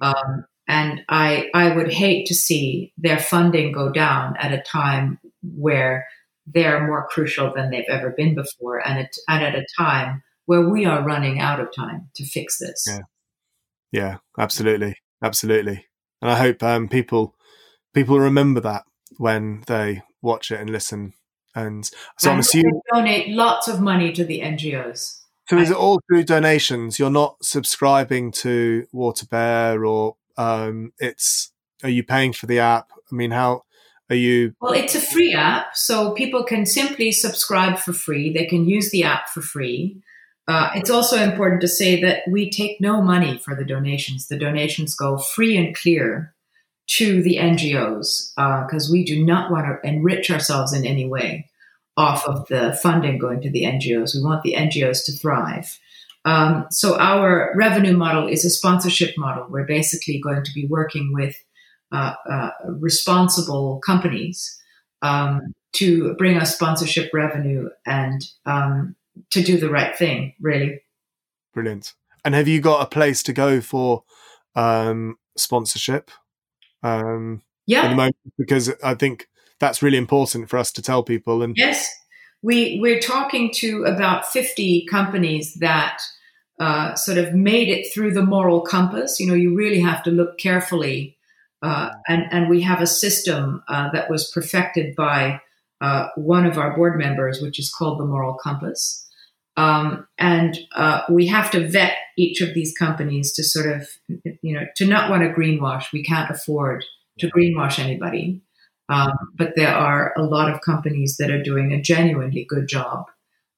Um, 0.00 0.44
and 0.68 1.02
I, 1.08 1.48
I 1.54 1.74
would 1.74 1.92
hate 1.92 2.26
to 2.26 2.34
see 2.34 2.92
their 2.96 3.18
funding 3.18 3.72
go 3.72 3.90
down 3.90 4.36
at 4.38 4.52
a 4.52 4.62
time 4.62 5.18
where 5.42 6.06
they're 6.46 6.86
more 6.86 7.06
crucial 7.08 7.52
than 7.52 7.70
they've 7.70 7.84
ever 7.88 8.10
been 8.10 8.34
before, 8.34 8.78
and 8.86 9.00
at, 9.00 9.12
and 9.28 9.44
at 9.44 9.54
a 9.54 9.66
time 9.76 10.22
where 10.46 10.68
we 10.68 10.84
are 10.84 11.04
running 11.04 11.40
out 11.40 11.60
of 11.60 11.74
time 11.74 12.08
to 12.14 12.24
fix 12.24 12.58
this. 12.58 12.84
Yeah, 12.88 12.98
yeah, 13.90 14.16
absolutely, 14.38 14.96
absolutely. 15.22 15.86
And 16.22 16.30
I 16.30 16.38
hope 16.38 16.62
um, 16.62 16.88
people 16.88 17.34
people 17.94 18.20
remember 18.20 18.60
that 18.60 18.84
when 19.18 19.64
they 19.66 20.02
watch 20.22 20.50
it 20.50 20.60
and 20.60 20.70
listen 20.70 21.14
and 21.56 21.86
so 22.18 22.30
and 22.30 22.34
I'm 22.34 22.38
assuming 22.40 22.80
donate 22.92 23.30
lots 23.30 23.66
of 23.66 23.80
money 23.80 24.12
to 24.12 24.24
the 24.24 24.40
NGOs. 24.40 25.22
So 25.48 25.58
is 25.58 25.70
it 25.70 25.76
all 25.76 26.00
through 26.06 26.24
donations? 26.24 26.98
You're 26.98 27.10
not 27.10 27.36
subscribing 27.42 28.32
to 28.32 28.86
Water 28.92 29.26
Bear, 29.26 29.84
or 29.84 30.16
um, 30.36 30.92
it's 30.98 31.52
are 31.82 31.88
you 31.88 32.04
paying 32.04 32.32
for 32.32 32.46
the 32.46 32.58
app? 32.58 32.90
I 33.10 33.14
mean, 33.14 33.30
how 33.30 33.62
are 34.10 34.16
you? 34.16 34.54
Well, 34.60 34.72
it's 34.72 34.94
a 34.94 35.00
free 35.00 35.34
app, 35.34 35.76
so 35.76 36.12
people 36.12 36.44
can 36.44 36.66
simply 36.66 37.10
subscribe 37.10 37.78
for 37.78 37.92
free. 37.92 38.32
They 38.32 38.46
can 38.46 38.68
use 38.68 38.90
the 38.90 39.04
app 39.04 39.28
for 39.28 39.40
free. 39.40 40.02
Uh, 40.48 40.70
it's 40.74 40.90
also 40.90 41.16
important 41.16 41.60
to 41.60 41.68
say 41.68 42.00
that 42.02 42.20
we 42.28 42.50
take 42.50 42.80
no 42.80 43.00
money 43.02 43.38
for 43.38 43.54
the 43.54 43.64
donations. 43.64 44.28
The 44.28 44.38
donations 44.38 44.94
go 44.94 45.16
free 45.16 45.56
and 45.56 45.74
clear 45.74 46.34
to 46.88 47.22
the 47.22 47.36
NGOs 47.36 48.32
because 48.34 48.88
uh, 48.88 48.92
we 48.92 49.04
do 49.04 49.24
not 49.24 49.50
want 49.50 49.66
to 49.66 49.88
enrich 49.88 50.30
ourselves 50.30 50.72
in 50.72 50.86
any 50.86 51.06
way 51.06 51.48
off 51.96 52.26
of 52.26 52.46
the 52.48 52.78
funding 52.82 53.18
going 53.18 53.40
to 53.40 53.50
the 53.50 53.64
NGOs. 53.64 54.14
We 54.14 54.22
want 54.22 54.42
the 54.42 54.54
NGOs 54.54 55.04
to 55.06 55.12
thrive. 55.12 55.78
Um, 56.24 56.66
so 56.70 56.98
our 56.98 57.52
revenue 57.54 57.96
model 57.96 58.26
is 58.26 58.44
a 58.44 58.50
sponsorship 58.50 59.14
model. 59.16 59.46
We're 59.48 59.66
basically 59.66 60.20
going 60.20 60.42
to 60.44 60.52
be 60.52 60.66
working 60.66 61.12
with 61.12 61.36
uh, 61.92 62.14
uh, 62.28 62.50
responsible 62.66 63.78
companies 63.78 64.60
um, 65.02 65.52
to 65.74 66.14
bring 66.14 66.36
us 66.36 66.54
sponsorship 66.54 67.10
revenue 67.14 67.68
and 67.86 68.22
um, 68.44 68.96
to 69.30 69.42
do 69.42 69.56
the 69.56 69.70
right 69.70 69.96
thing, 69.96 70.34
really. 70.40 70.80
Brilliant. 71.54 71.94
And 72.24 72.34
have 72.34 72.48
you 72.48 72.60
got 72.60 72.82
a 72.82 72.86
place 72.86 73.22
to 73.22 73.32
go 73.32 73.60
for 73.60 74.02
um, 74.56 75.16
sponsorship? 75.36 76.10
Um, 76.86 77.42
yeah. 77.66 77.94
moment 77.94 78.16
because 78.38 78.72
I 78.82 78.94
think 78.94 79.28
that's 79.58 79.82
really 79.82 79.98
important 79.98 80.48
for 80.48 80.58
us 80.58 80.72
to 80.72 80.82
tell 80.82 81.02
people. 81.02 81.42
And 81.42 81.54
yes, 81.56 81.88
we 82.42 82.78
we're 82.80 83.00
talking 83.00 83.50
to 83.56 83.84
about 83.84 84.26
fifty 84.26 84.86
companies 84.90 85.54
that 85.54 86.00
uh, 86.60 86.94
sort 86.94 87.18
of 87.18 87.34
made 87.34 87.68
it 87.68 87.92
through 87.92 88.12
the 88.12 88.24
moral 88.24 88.60
compass. 88.60 89.18
You 89.20 89.26
know, 89.26 89.34
you 89.34 89.54
really 89.54 89.80
have 89.80 90.02
to 90.04 90.10
look 90.10 90.38
carefully, 90.38 91.16
uh, 91.62 91.90
and 92.08 92.24
and 92.30 92.48
we 92.48 92.62
have 92.62 92.80
a 92.80 92.86
system 92.86 93.62
uh, 93.68 93.90
that 93.92 94.10
was 94.10 94.30
perfected 94.30 94.94
by 94.94 95.40
uh, 95.80 96.08
one 96.16 96.46
of 96.46 96.58
our 96.58 96.74
board 96.76 96.98
members, 96.98 97.40
which 97.40 97.58
is 97.58 97.72
called 97.72 97.98
the 97.98 98.04
Moral 98.04 98.34
Compass. 98.34 99.02
Um, 99.58 100.06
and 100.18 100.58
uh, 100.74 101.02
we 101.08 101.26
have 101.26 101.50
to 101.52 101.66
vet 101.66 101.96
each 102.16 102.40
of 102.40 102.54
these 102.54 102.76
companies 102.76 103.32
to 103.32 103.44
sort 103.44 103.66
of, 103.66 103.88
you 104.42 104.54
know, 104.54 104.66
to 104.76 104.86
not 104.86 105.10
want 105.10 105.22
to 105.22 105.28
greenwash. 105.28 105.92
We 105.92 106.02
can't 106.02 106.30
afford 106.30 106.84
to 107.18 107.30
greenwash 107.30 107.78
anybody. 107.78 108.40
Um, 108.88 109.12
but 109.34 109.54
there 109.56 109.74
are 109.74 110.14
a 110.16 110.22
lot 110.22 110.50
of 110.50 110.60
companies 110.60 111.16
that 111.16 111.30
are 111.30 111.42
doing 111.42 111.72
a 111.72 111.80
genuinely 111.80 112.44
good 112.48 112.68
job, 112.68 113.06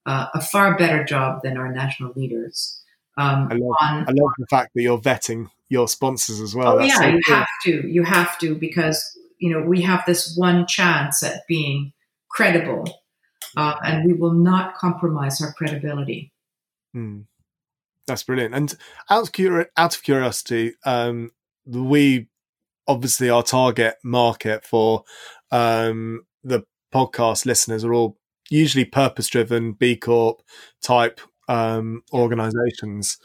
uh, 0.07 0.27
a 0.35 0.41
far 0.41 0.77
better 0.77 1.05
job 1.05 1.43
than 1.43 1.57
our 1.57 1.71
national 1.71 2.13
leaders. 2.15 2.81
Um, 3.19 3.49
I, 3.51 3.55
love, 3.55 3.77
on, 3.81 4.09
I 4.09 4.13
love 4.13 4.33
the 4.39 4.47
fact 4.49 4.71
that 4.75 4.83
you're 4.83 4.99
vetting 4.99 5.51
your 5.69 5.89
sponsors 5.89 6.41
as 6.41 6.55
well. 6.55 6.75
Oh, 6.75 6.79
That's 6.79 6.89
yeah, 6.89 7.01
so 7.01 7.07
you 7.09 7.21
cool. 7.27 7.35
have 7.35 7.49
to. 7.65 7.89
You 7.89 8.03
have 8.05 8.39
to 8.39 8.55
because, 8.55 9.19
you 9.39 9.51
know, 9.51 9.61
we 9.61 9.83
have 9.83 10.05
this 10.07 10.35
one 10.37 10.67
chance 10.67 11.23
at 11.23 11.47
being 11.47 11.93
credible 12.31 12.87
uh, 13.57 13.75
and 13.85 14.07
we 14.07 14.13
will 14.13 14.33
not 14.33 14.77
compromise 14.77 15.43
our 15.43 15.53
credibility. 15.53 16.33
Hmm. 16.93 17.23
That's 18.09 18.25
brilliant. 18.25 18.55
And 18.55 18.75
out 19.11 19.23
of, 19.23 19.33
curi- 19.33 19.67
out 19.77 19.95
of 19.95 20.03
curiosity, 20.03 20.75
um, 20.85 21.31
we 21.67 22.29
obviously 22.89 23.31
our 23.31 23.43
target 23.43 23.97
market 24.03 24.65
for 24.65 25.05
um, 25.53 26.23
the 26.43 26.65
podcast 26.93 27.47
listeners 27.47 27.85
are 27.85 27.93
all 27.95 28.17
usually 28.51 28.85
purpose 28.87 29.29
driven 29.29 29.73
B 29.75 29.95
Corp 29.97 30.41
type 30.83 31.21
um, 31.49 32.03
organizations. 32.13 33.19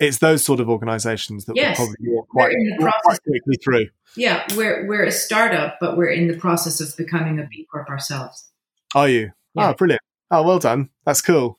it's 0.00 0.18
those 0.18 0.42
sort 0.44 0.60
of 0.60 0.68
organisations 0.68 1.44
that 1.44 1.54
Yes. 1.56 1.76
probably 1.76 1.94
walk 2.06 2.26
We're 2.34 2.42
quite, 2.44 2.52
in 2.54 2.64
the 2.64 2.72
walk 2.72 2.80
process. 2.80 3.02
quite 3.04 3.20
quickly 3.24 3.56
through. 3.62 3.86
Yeah, 4.16 4.44
we're 4.56 4.86
we're 4.88 5.04
a 5.04 5.10
startup, 5.12 5.76
but 5.80 5.96
we're 5.96 6.10
in 6.10 6.26
the 6.28 6.36
process 6.36 6.80
of 6.80 6.94
becoming 6.96 7.38
a 7.38 7.44
B 7.46 7.66
Corp 7.70 7.88
ourselves. 7.88 8.50
Are 8.94 9.08
you? 9.08 9.32
Yeah. 9.54 9.70
Oh, 9.70 9.74
brilliant! 9.74 10.02
Oh, 10.30 10.42
well 10.42 10.58
done. 10.58 10.88
That's 11.06 11.20
cool. 11.22 11.58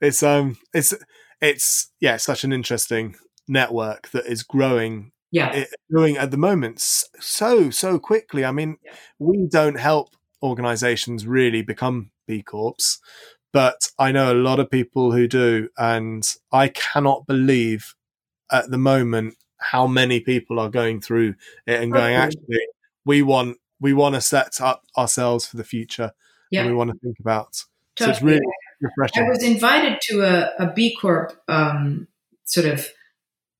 It's 0.00 0.22
um, 0.22 0.56
it's 0.72 0.92
it's 1.40 1.90
yeah, 2.00 2.16
such 2.16 2.44
an 2.44 2.52
interesting 2.52 3.16
network 3.48 4.10
that 4.10 4.26
is 4.26 4.42
growing 4.42 5.12
Yeah. 5.30 5.52
it, 5.54 5.68
growing 5.90 6.16
at 6.16 6.30
the 6.30 6.36
moment 6.36 6.80
so 6.80 7.70
so 7.70 7.98
quickly. 7.98 8.44
I 8.44 8.52
mean, 8.52 8.78
Yeah. 8.84 8.94
we 9.18 9.46
don't 9.50 9.78
help 9.78 10.10
organisations 10.42 11.26
really 11.26 11.62
become 11.62 12.10
B 12.26 12.42
Corps, 12.42 12.98
but 13.52 13.90
I 13.98 14.12
know 14.12 14.32
a 14.32 14.34
lot 14.34 14.60
of 14.60 14.70
people 14.70 15.12
who 15.12 15.26
do, 15.28 15.68
and 15.78 16.22
I 16.52 16.68
cannot 16.68 17.26
believe 17.26 17.94
at 18.52 18.70
the 18.70 18.78
moment 18.78 19.36
how 19.60 19.86
many 19.86 20.20
people 20.20 20.58
are 20.60 20.70
going 20.70 21.00
through 21.00 21.34
it 21.66 21.80
and 21.82 21.92
going, 21.92 22.14
Okay. 22.14 22.22
actually, 22.22 22.66
we 23.04 23.22
want 23.22 23.58
we 23.80 23.92
want 23.92 24.14
to 24.16 24.20
set 24.20 24.60
up 24.60 24.82
ourselves 24.96 25.46
for 25.46 25.56
the 25.56 25.64
future, 25.64 26.12
Yeah. 26.50 26.60
and 26.62 26.70
we 26.70 26.76
want 26.76 26.90
to 26.90 26.98
think 26.98 27.18
about. 27.20 27.54
So 27.98 28.10
it's 28.10 28.18
Totally. 28.20 28.40
Really 28.80 29.10
I 29.16 29.28
was 29.28 29.42
invited 29.42 30.00
to 30.02 30.22
a, 30.22 30.66
a 30.66 30.72
B 30.72 30.96
Corp 30.96 31.32
um, 31.48 32.08
sort 32.44 32.66
of 32.66 32.88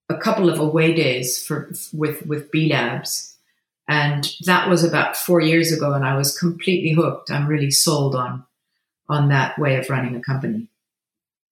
a 0.08 0.16
couple 0.16 0.48
of 0.48 0.58
away 0.58 0.94
days 0.94 1.42
for 1.42 1.70
with 1.92 2.24
with 2.26 2.50
B 2.50 2.68
Labs, 2.70 3.36
and 3.86 4.30
that 4.44 4.68
was 4.68 4.84
about 4.84 5.16
four 5.16 5.40
years 5.40 5.72
ago, 5.72 5.92
and 5.92 6.04
I 6.04 6.16
was 6.16 6.36
completely 6.36 6.92
hooked. 6.92 7.30
I'm 7.30 7.46
really 7.46 7.70
sold 7.70 8.14
on 8.14 8.44
on 9.08 9.28
that 9.28 9.58
way 9.58 9.76
of 9.76 9.90
running 9.90 10.16
a 10.16 10.20
company. 10.20 10.68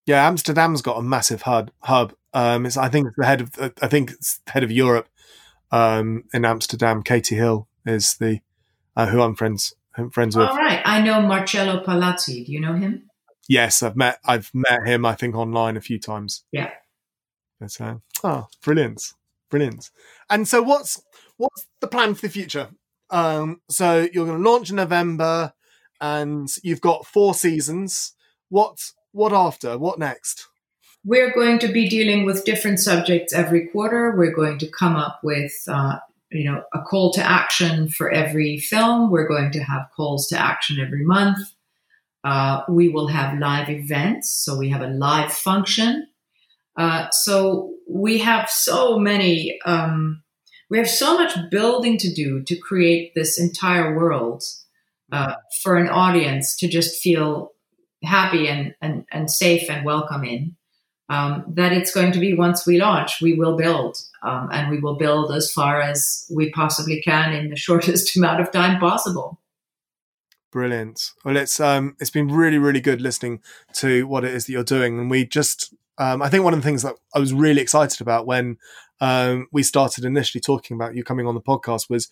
Yeah, 0.07 0.27
Amsterdam's 0.27 0.83
got 0.83 0.99
a 0.99 1.03
massive 1.03 1.43
hub. 1.43 1.71
Hub. 1.81 2.15
Um, 2.33 2.67
it's, 2.67 2.77
I 2.77 2.89
think 2.89 3.09
it's 3.09 3.17
the 3.17 3.27
head 3.27 3.41
of. 3.41 3.73
I 3.83 3.89
think 3.89 4.13
it's 4.13 4.41
head 4.47 4.63
of 4.63 4.71
Europe. 4.71 5.09
Um, 5.73 6.25
in 6.33 6.45
Amsterdam, 6.45 7.03
Katie 7.03 7.35
Hill 7.35 7.67
is 7.85 8.15
the 8.19 8.41
uh, 8.95 9.07
who 9.07 9.21
I'm 9.21 9.35
friends 9.35 9.75
I'm 9.97 10.11
friends 10.11 10.37
with. 10.37 10.49
All 10.49 10.57
right, 10.57 10.81
I 10.85 11.03
know 11.03 11.21
Marcello 11.23 11.83
Palazzi. 11.83 12.45
Do 12.45 12.53
you 12.53 12.61
know 12.61 12.75
him? 12.75 13.06
Yes, 13.49 13.83
I've 13.83 13.97
met 13.97 14.19
I've 14.25 14.51
met 14.53 14.87
him. 14.87 15.05
I 15.05 15.15
think 15.15 15.35
online 15.35 15.77
a 15.77 15.81
few 15.81 15.99
times. 15.99 16.45
Yeah. 16.53 16.71
But 17.61 17.81
uh, 17.81 17.97
oh, 18.23 18.47
brilliant, 18.63 19.13
brilliant. 19.51 19.91
And 20.29 20.47
so, 20.47 20.63
what's 20.63 21.03
what's 21.37 21.67
the 21.81 21.87
plan 21.87 22.15
for 22.15 22.23
the 22.23 22.33
future? 22.33 22.69
Um, 23.11 23.61
so 23.69 24.09
you're 24.13 24.27
going 24.27 24.43
to 24.43 24.51
launch 24.51 24.71
in 24.71 24.77
November, 24.77 25.53
and 26.01 26.49
you've 26.63 26.81
got 26.81 27.07
four 27.07 27.35
seasons. 27.35 28.15
What 28.49 28.79
what 29.13 29.33
after? 29.33 29.79
What 29.79 29.99
next? 29.99 30.47
We're 31.05 31.33
going 31.33 31.61
to 31.61 31.69
be 31.69 31.89
dealing 31.89 32.25
with 32.25 32.45
different 32.45 32.81
subjects 32.81 33.33
every 33.33 33.69
quarter. 33.69 34.15
We're 34.17 34.35
going 34.35 34.59
to 34.59 34.69
come 34.69 34.97
up 34.97 35.21
with, 35.23 35.53
uh, 35.69 35.99
you 36.33 36.51
know, 36.51 36.65
a 36.75 36.81
call 36.83 37.13
to 37.13 37.23
action 37.23 37.89
for 37.89 38.11
every 38.11 38.59
film. 38.59 39.11
We're 39.11 39.29
going 39.29 39.53
to 39.53 39.61
have 39.61 39.87
calls 39.97 40.27
to 40.29 40.39
action 40.39 40.81
every 40.81 41.05
month. 41.05 41.39
Uh, 42.27 42.65
we 42.69 42.89
will 42.89 43.07
have 43.07 43.39
live 43.39 43.71
events, 43.71 44.35
so 44.45 44.59
we 44.59 44.69
have 44.69 44.83
a 44.83 44.89
live 44.89 45.33
function. 45.33 46.09
Uh, 46.77 47.09
so 47.11 47.73
we 47.89 48.19
have 48.19 48.51
so 48.51 48.99
many, 48.99 49.57
um, 49.65 50.25
we 50.69 50.77
have 50.77 50.91
so 50.91 51.17
much 51.17 51.39
building 51.53 51.97
to 51.97 52.13
do 52.13 52.43
to 52.43 52.57
create 52.57 53.13
this 53.15 53.39
entire 53.39 53.97
world 53.97 54.43
uh, 55.13 55.35
for 55.63 55.77
an 55.77 55.89
audience 55.89 56.57
to 56.57 56.67
just 56.67 57.01
feel 57.01 57.53
happy 58.03 58.49
and, 58.49 58.75
and, 58.83 59.05
and 59.13 59.31
safe 59.31 59.71
and 59.71 59.85
welcome 59.85 60.25
in 60.25 60.57
um, 61.09 61.45
that 61.55 61.73
it's 61.73 61.95
going 61.95 62.11
to 62.11 62.19
be 62.19 62.35
once 62.35 62.67
we 62.67 62.81
launch, 62.81 63.23
we 63.23 63.35
will 63.35 63.57
build, 63.57 63.99
um, 64.25 64.49
and 64.51 64.69
we 64.69 64.81
will 64.81 64.97
build 64.97 65.31
as 65.31 65.53
far 65.53 65.81
as 65.81 66.27
we 66.35 66.51
possibly 66.51 67.01
can 67.03 67.33
in 67.33 67.51
the 67.51 67.57
shortest 67.67 68.17
amount 68.17 68.41
of 68.41 68.51
time 68.51 68.81
possible. 68.81 69.41
Brilliant. 70.57 71.13
Well, 71.23 71.37
it's 71.37 71.61
um, 71.61 71.97
it's 72.01 72.09
been 72.09 72.29
really, 72.29 72.57
really 72.57 72.81
good 72.81 73.03
listening 73.03 73.43
to 73.75 74.07
what 74.07 74.25
it 74.25 74.33
is 74.33 74.47
that 74.47 74.53
you're 74.53 74.65
doing, 74.65 74.99
and 74.99 75.11
we 75.11 75.27
just, 75.27 75.75
um, 75.99 76.23
I 76.23 76.31
think 76.31 76.45
one 76.45 76.55
of 76.55 76.61
the 76.63 76.67
things 76.67 76.81
that 76.81 76.95
I 77.15 77.19
was 77.19 77.35
really 77.35 77.61
excited 77.61 78.01
about 78.01 78.27
when 78.27 78.57
um, 79.03 79.49
we 79.53 79.63
started 79.63 80.07
initially 80.07 80.41
talking 80.41 80.75
about 80.75 80.95
you 80.95 81.05
coming 81.05 81.27
on 81.27 81.35
the 81.35 81.43
podcast 81.43 81.91
was 81.91 82.09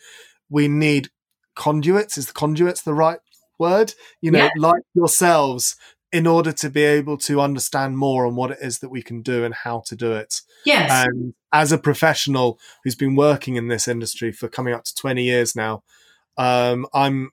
we 0.50 0.68
need 0.68 1.09
conduits. 1.57 2.18
Is 2.18 2.26
the 2.26 2.35
conduits 2.35 2.83
the 2.83 2.92
right 2.92 3.18
word? 3.59 3.94
You 4.20 4.30
know, 4.30 4.40
Yeah. 4.40 4.50
like 4.59 4.83
yourselves, 4.92 5.76
in 6.12 6.26
order 6.26 6.52
to 6.52 6.68
be 6.68 6.83
able 6.83 7.16
to 7.20 7.40
understand 7.40 7.96
more 7.96 8.26
on 8.26 8.37
what 8.37 8.50
it 8.50 8.59
is 8.61 8.80
that 8.80 8.90
we 8.90 9.00
can 9.00 9.22
do 9.22 9.42
and 9.42 9.54
how 9.54 9.80
to 9.87 9.96
do 9.96 10.12
it. 10.12 10.42
Yes, 10.66 11.07
And 11.07 11.33
as 11.50 11.72
a 11.72 11.78
professional 11.78 12.59
who's 12.83 12.94
been 12.94 13.16
working 13.16 13.57
in 13.57 13.68
this 13.68 13.88
industry 13.88 14.33
for 14.33 14.48
coming 14.48 14.74
up 14.74 14.85
to 14.85 14.94
20 14.94 15.22
years 15.24 15.57
now, 15.57 15.83
um, 16.37 16.87
I'm 16.92 17.30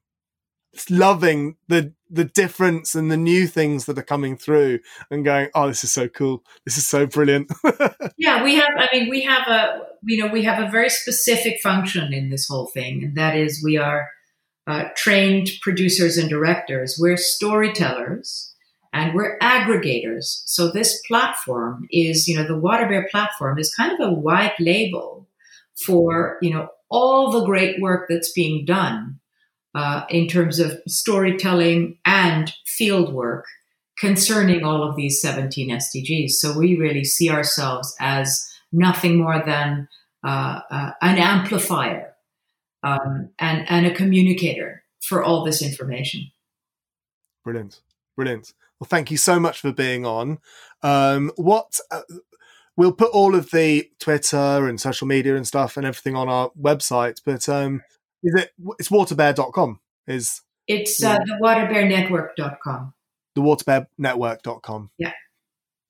loving 0.89 1.55
the 1.67 1.93
the 2.09 2.25
difference 2.25 2.93
and 2.93 3.09
the 3.09 3.17
new 3.17 3.47
things 3.47 3.85
that 3.85 3.97
are 3.97 4.03
coming 4.03 4.35
through 4.37 4.79
and 5.09 5.23
going, 5.23 5.49
oh, 5.55 5.67
this 5.67 5.83
is 5.83 5.91
so 5.91 6.09
cool. 6.09 6.43
This 6.65 6.77
is 6.77 6.85
so 6.85 7.05
brilliant. 7.05 7.49
yeah, 8.17 8.43
we 8.43 8.55
have. 8.55 8.69
I 8.77 8.89
mean, 8.91 9.09
we 9.09 9.21
have 9.21 9.47
a 9.47 9.81
you 10.03 10.17
know 10.17 10.31
we 10.31 10.43
have 10.43 10.65
a 10.65 10.69
very 10.69 10.89
specific 10.89 11.59
function 11.61 12.13
in 12.13 12.29
this 12.29 12.47
whole 12.47 12.67
thing, 12.67 13.03
and 13.03 13.15
that 13.15 13.35
is 13.35 13.63
we 13.63 13.77
are 13.77 14.09
uh, 14.67 14.85
trained 14.95 15.49
producers 15.61 16.17
and 16.17 16.29
directors. 16.29 16.97
We're 16.99 17.17
storytellers 17.17 18.53
and 18.93 19.13
we're 19.13 19.37
aggregators. 19.39 20.43
So 20.45 20.69
this 20.69 21.01
platform 21.07 21.87
is 21.91 22.27
you 22.27 22.35
know 22.35 22.47
the 22.47 22.59
Water 22.59 22.87
Bear 22.87 23.07
platform 23.09 23.57
is 23.57 23.73
kind 23.73 23.93
of 23.93 23.99
a 23.99 24.13
white 24.13 24.59
label 24.59 25.27
for 25.85 26.37
you 26.41 26.53
know 26.53 26.69
all 26.89 27.31
the 27.31 27.45
great 27.45 27.81
work 27.81 28.07
that's 28.09 28.33
being 28.33 28.65
done 28.65 29.20
uh, 29.75 30.03
in 30.09 30.27
terms 30.27 30.59
of 30.59 30.79
storytelling 30.87 31.97
and 32.05 32.53
field 32.65 33.13
work 33.13 33.45
concerning 33.99 34.63
all 34.63 34.83
of 34.83 34.95
these 34.95 35.21
17 35.21 35.69
SDGs. 35.69 36.31
So 36.31 36.57
we 36.57 36.75
really 36.75 37.03
see 37.03 37.29
ourselves 37.29 37.95
as 37.99 38.51
nothing 38.71 39.17
more 39.17 39.43
than 39.45 39.87
uh, 40.25 40.61
uh, 40.69 40.91
an 41.01 41.17
amplifier 41.17 42.13
um, 42.83 43.29
and, 43.39 43.69
and 43.69 43.85
a 43.85 43.93
communicator 43.93 44.83
for 45.01 45.23
all 45.23 45.43
this 45.43 45.61
information. 45.61 46.31
brilliant. 47.43 47.81
Brilliant. 48.15 48.53
Well, 48.79 48.87
thank 48.87 49.11
you 49.11 49.17
so 49.17 49.39
much 49.39 49.61
for 49.61 49.71
being 49.71 50.05
on. 50.05 50.39
Um, 50.83 51.31
what 51.35 51.79
uh, 51.91 52.01
we'll 52.75 52.91
put 52.91 53.11
all 53.11 53.35
of 53.35 53.51
the 53.51 53.89
Twitter 53.99 54.67
and 54.67 54.81
social 54.81 55.07
media 55.07 55.35
and 55.35 55.47
stuff 55.47 55.77
and 55.77 55.85
everything 55.85 56.15
on 56.15 56.27
our 56.27 56.51
website, 56.59 57.21
but 57.25 57.47
um, 57.47 57.81
is 58.23 58.35
it 58.35 58.51
it's 58.79 58.89
waterbear.com 58.89 59.79
is 60.07 60.41
It's 60.67 61.03
uh, 61.03 61.17
the 61.19 61.37
waterbearnetwork.com. 61.41 62.93
the 63.35 63.41
waterbearnetwork.com. 63.41 64.89
Yeah. 64.97 65.13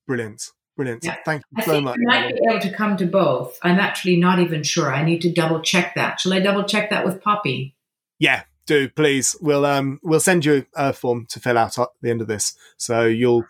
Brilliant. 0.08 0.44
Brilliant. 0.78 1.04
Yeah. 1.04 1.18
Thank 1.26 1.44
you 1.52 1.62
I 1.62 1.66
so 1.66 1.82
much. 1.82 1.98
we 1.98 2.06
might 2.06 2.34
be 2.34 2.42
able 2.50 2.60
to 2.62 2.72
come 2.74 2.98
to 2.98 3.06
both. 3.06 3.58
I'm 3.62 3.80
actually 3.80 4.16
not 4.18 4.40
even 4.40 4.64
sure. 4.64 4.94
I 4.94 5.04
need 5.04 5.22
to 5.22 5.32
double 5.32 5.62
check 5.62 5.96
that. 5.96 6.20
Shall 6.20 6.34
I 6.34 6.40
double 6.40 6.64
check 6.64 6.90
that 6.90 7.06
with 7.06 7.22
Poppy? 7.22 7.76
Yeah, 8.20 8.44
do 8.66 8.90
please. 8.90 9.36
We'll 9.42 9.66
um 9.66 10.00
we'll 10.04 10.20
send 10.20 10.46
you 10.46 10.66
a 10.76 10.94
form 10.94 11.26
to 11.28 11.40
fill 11.40 11.58
out 11.58 11.78
at 11.78 11.90
the 12.02 12.10
end 12.10 12.22
of 12.22 12.28
this, 12.28 12.56
so 12.78 13.06
you'll 13.06 13.46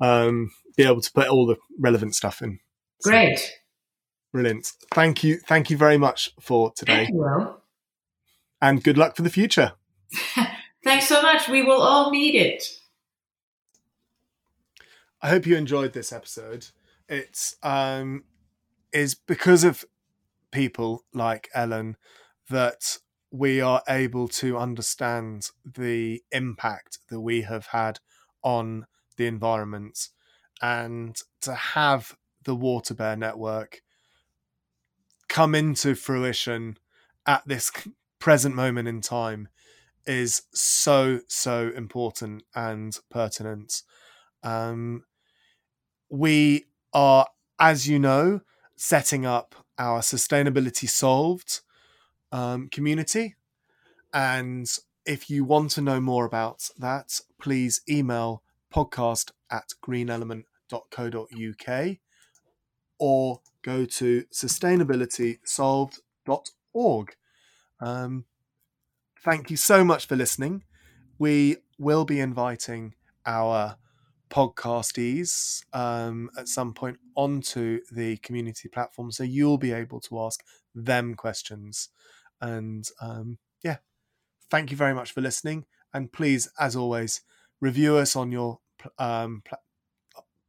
um 0.00 0.50
be 0.76 0.82
able 0.84 1.00
to 1.00 1.12
put 1.12 1.28
all 1.28 1.46
the 1.46 1.56
relevant 1.78 2.14
stuff 2.14 2.42
in. 2.42 2.58
So, 3.00 3.10
Great. 3.10 3.52
brilliant. 4.32 4.72
Thank 4.92 5.22
you. 5.22 5.38
Thank 5.38 5.70
you 5.70 5.76
very 5.76 5.98
much 5.98 6.32
for 6.40 6.68
Thank 6.70 6.76
today, 6.76 7.06
you, 7.10 7.18
Will. 7.18 7.60
And 8.66 8.82
good 8.82 8.98
luck 8.98 9.14
for 9.14 9.22
the 9.22 9.30
future. 9.30 9.72
Thanks 10.84 11.08
so 11.08 11.22
much. 11.22 11.48
We 11.48 11.62
will 11.62 11.80
all 11.80 12.10
need 12.10 12.34
it. 12.34 12.64
I 15.22 15.28
hope 15.28 15.46
you 15.46 15.56
enjoyed 15.56 15.92
this 15.92 16.12
episode. 16.12 16.66
It's 17.08 17.56
um 17.62 18.24
is 18.92 19.14
because 19.14 19.62
of 19.62 19.84
people 20.50 21.04
like 21.14 21.48
Ellen 21.54 21.96
that 22.50 22.98
we 23.30 23.60
are 23.60 23.82
able 23.88 24.28
to 24.28 24.58
understand 24.58 25.50
the 25.64 26.22
impact 26.32 26.98
that 27.08 27.20
we 27.20 27.42
have 27.42 27.66
had 27.66 28.00
on 28.42 28.86
the 29.16 29.26
environment 29.26 30.08
and 30.62 31.20
to 31.40 31.54
have 31.54 32.16
the 32.44 32.54
Water 32.54 32.94
Bear 32.94 33.16
network 33.16 33.82
come 35.28 35.54
into 35.54 35.94
fruition 35.94 36.78
at 37.26 37.46
this 37.46 37.70
present 38.26 38.54
moment 38.56 38.88
in 38.88 39.00
time 39.00 39.46
is 40.04 40.42
so 40.52 41.20
so 41.28 41.70
important 41.76 42.42
and 42.56 42.98
pertinent 43.08 43.84
um, 44.42 45.04
we 46.10 46.64
are, 46.92 47.24
as 47.60 47.86
you 47.86 48.00
know, 48.00 48.40
setting 48.74 49.24
up 49.24 49.54
our 49.78 50.00
Sustainability 50.00 50.88
Solved 50.88 51.60
um, 52.32 52.68
community. 52.68 53.36
And 54.12 54.68
if 55.04 55.30
you 55.30 55.44
want 55.44 55.70
to 55.72 55.80
know 55.80 56.00
more 56.00 56.24
about 56.24 56.68
that, 56.78 57.20
please 57.40 57.80
email 57.88 58.42
podcast 58.74 59.30
at 59.52 59.74
greenelement.co.uk 59.86 61.96
or 62.98 63.40
go 63.62 63.84
to 63.84 64.24
sustainabilitysolved.org. 64.32 67.16
Um, 67.80 68.24
thank 69.24 69.50
you 69.50 69.56
so 69.56 69.84
much 69.84 70.06
for 70.06 70.16
listening. 70.16 70.64
We 71.18 71.56
will 71.78 72.04
be 72.04 72.20
inviting 72.20 72.94
our 73.24 73.76
podcastees 74.30 75.64
um, 75.72 76.30
at 76.36 76.48
some 76.48 76.74
point 76.74 76.98
onto 77.14 77.80
the 77.90 78.16
community 78.18 78.68
platform, 78.68 79.10
so 79.10 79.22
you'll 79.22 79.58
be 79.58 79.72
able 79.72 80.00
to 80.00 80.20
ask 80.20 80.42
them 80.74 81.14
questions. 81.14 81.88
And 82.40 82.86
um, 83.00 83.38
yeah, 83.62 83.78
thank 84.50 84.70
you 84.70 84.76
very 84.76 84.94
much 84.94 85.12
for 85.12 85.20
listening. 85.20 85.64
And 85.94 86.12
please, 86.12 86.48
as 86.58 86.76
always, 86.76 87.22
review 87.60 87.96
us 87.96 88.16
on 88.16 88.30
your 88.32 88.60
um, 88.98 89.42
pl- 89.44 89.58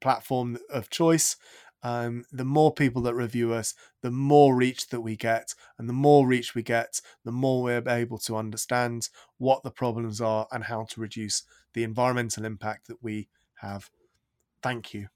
platform 0.02 0.58
of 0.70 0.90
choice. 0.90 1.38
Um, 1.84 2.26
the 2.32 2.46
more 2.46 2.74
people 2.74 3.02
that 3.04 3.14
review 3.14 3.54
us, 3.54 3.74
the 4.02 4.12
more 4.12 4.56
reach 4.56 4.90
that 4.90 5.02
we 5.02 5.16
get. 5.16 5.54
And 5.78 5.88
the 5.88 5.94
more 5.94 6.28
reach 6.28 6.56
we 6.56 6.64
get, 6.64 7.02
the 7.24 7.32
more 7.32 7.64
we're 7.64 7.88
able 7.88 8.18
to 8.20 8.36
understand 8.36 9.10
what 9.38 9.64
the 9.64 9.72
problems 9.72 10.20
are 10.20 10.48
and 10.52 10.64
how 10.64 10.86
to 10.90 11.02
reduce 11.02 11.44
the 11.74 11.84
environmental 11.84 12.46
impact 12.46 12.88
that 12.88 13.02
we 13.02 13.30
have. 13.56 13.90
Thank 14.62 14.94
you. 14.94 15.08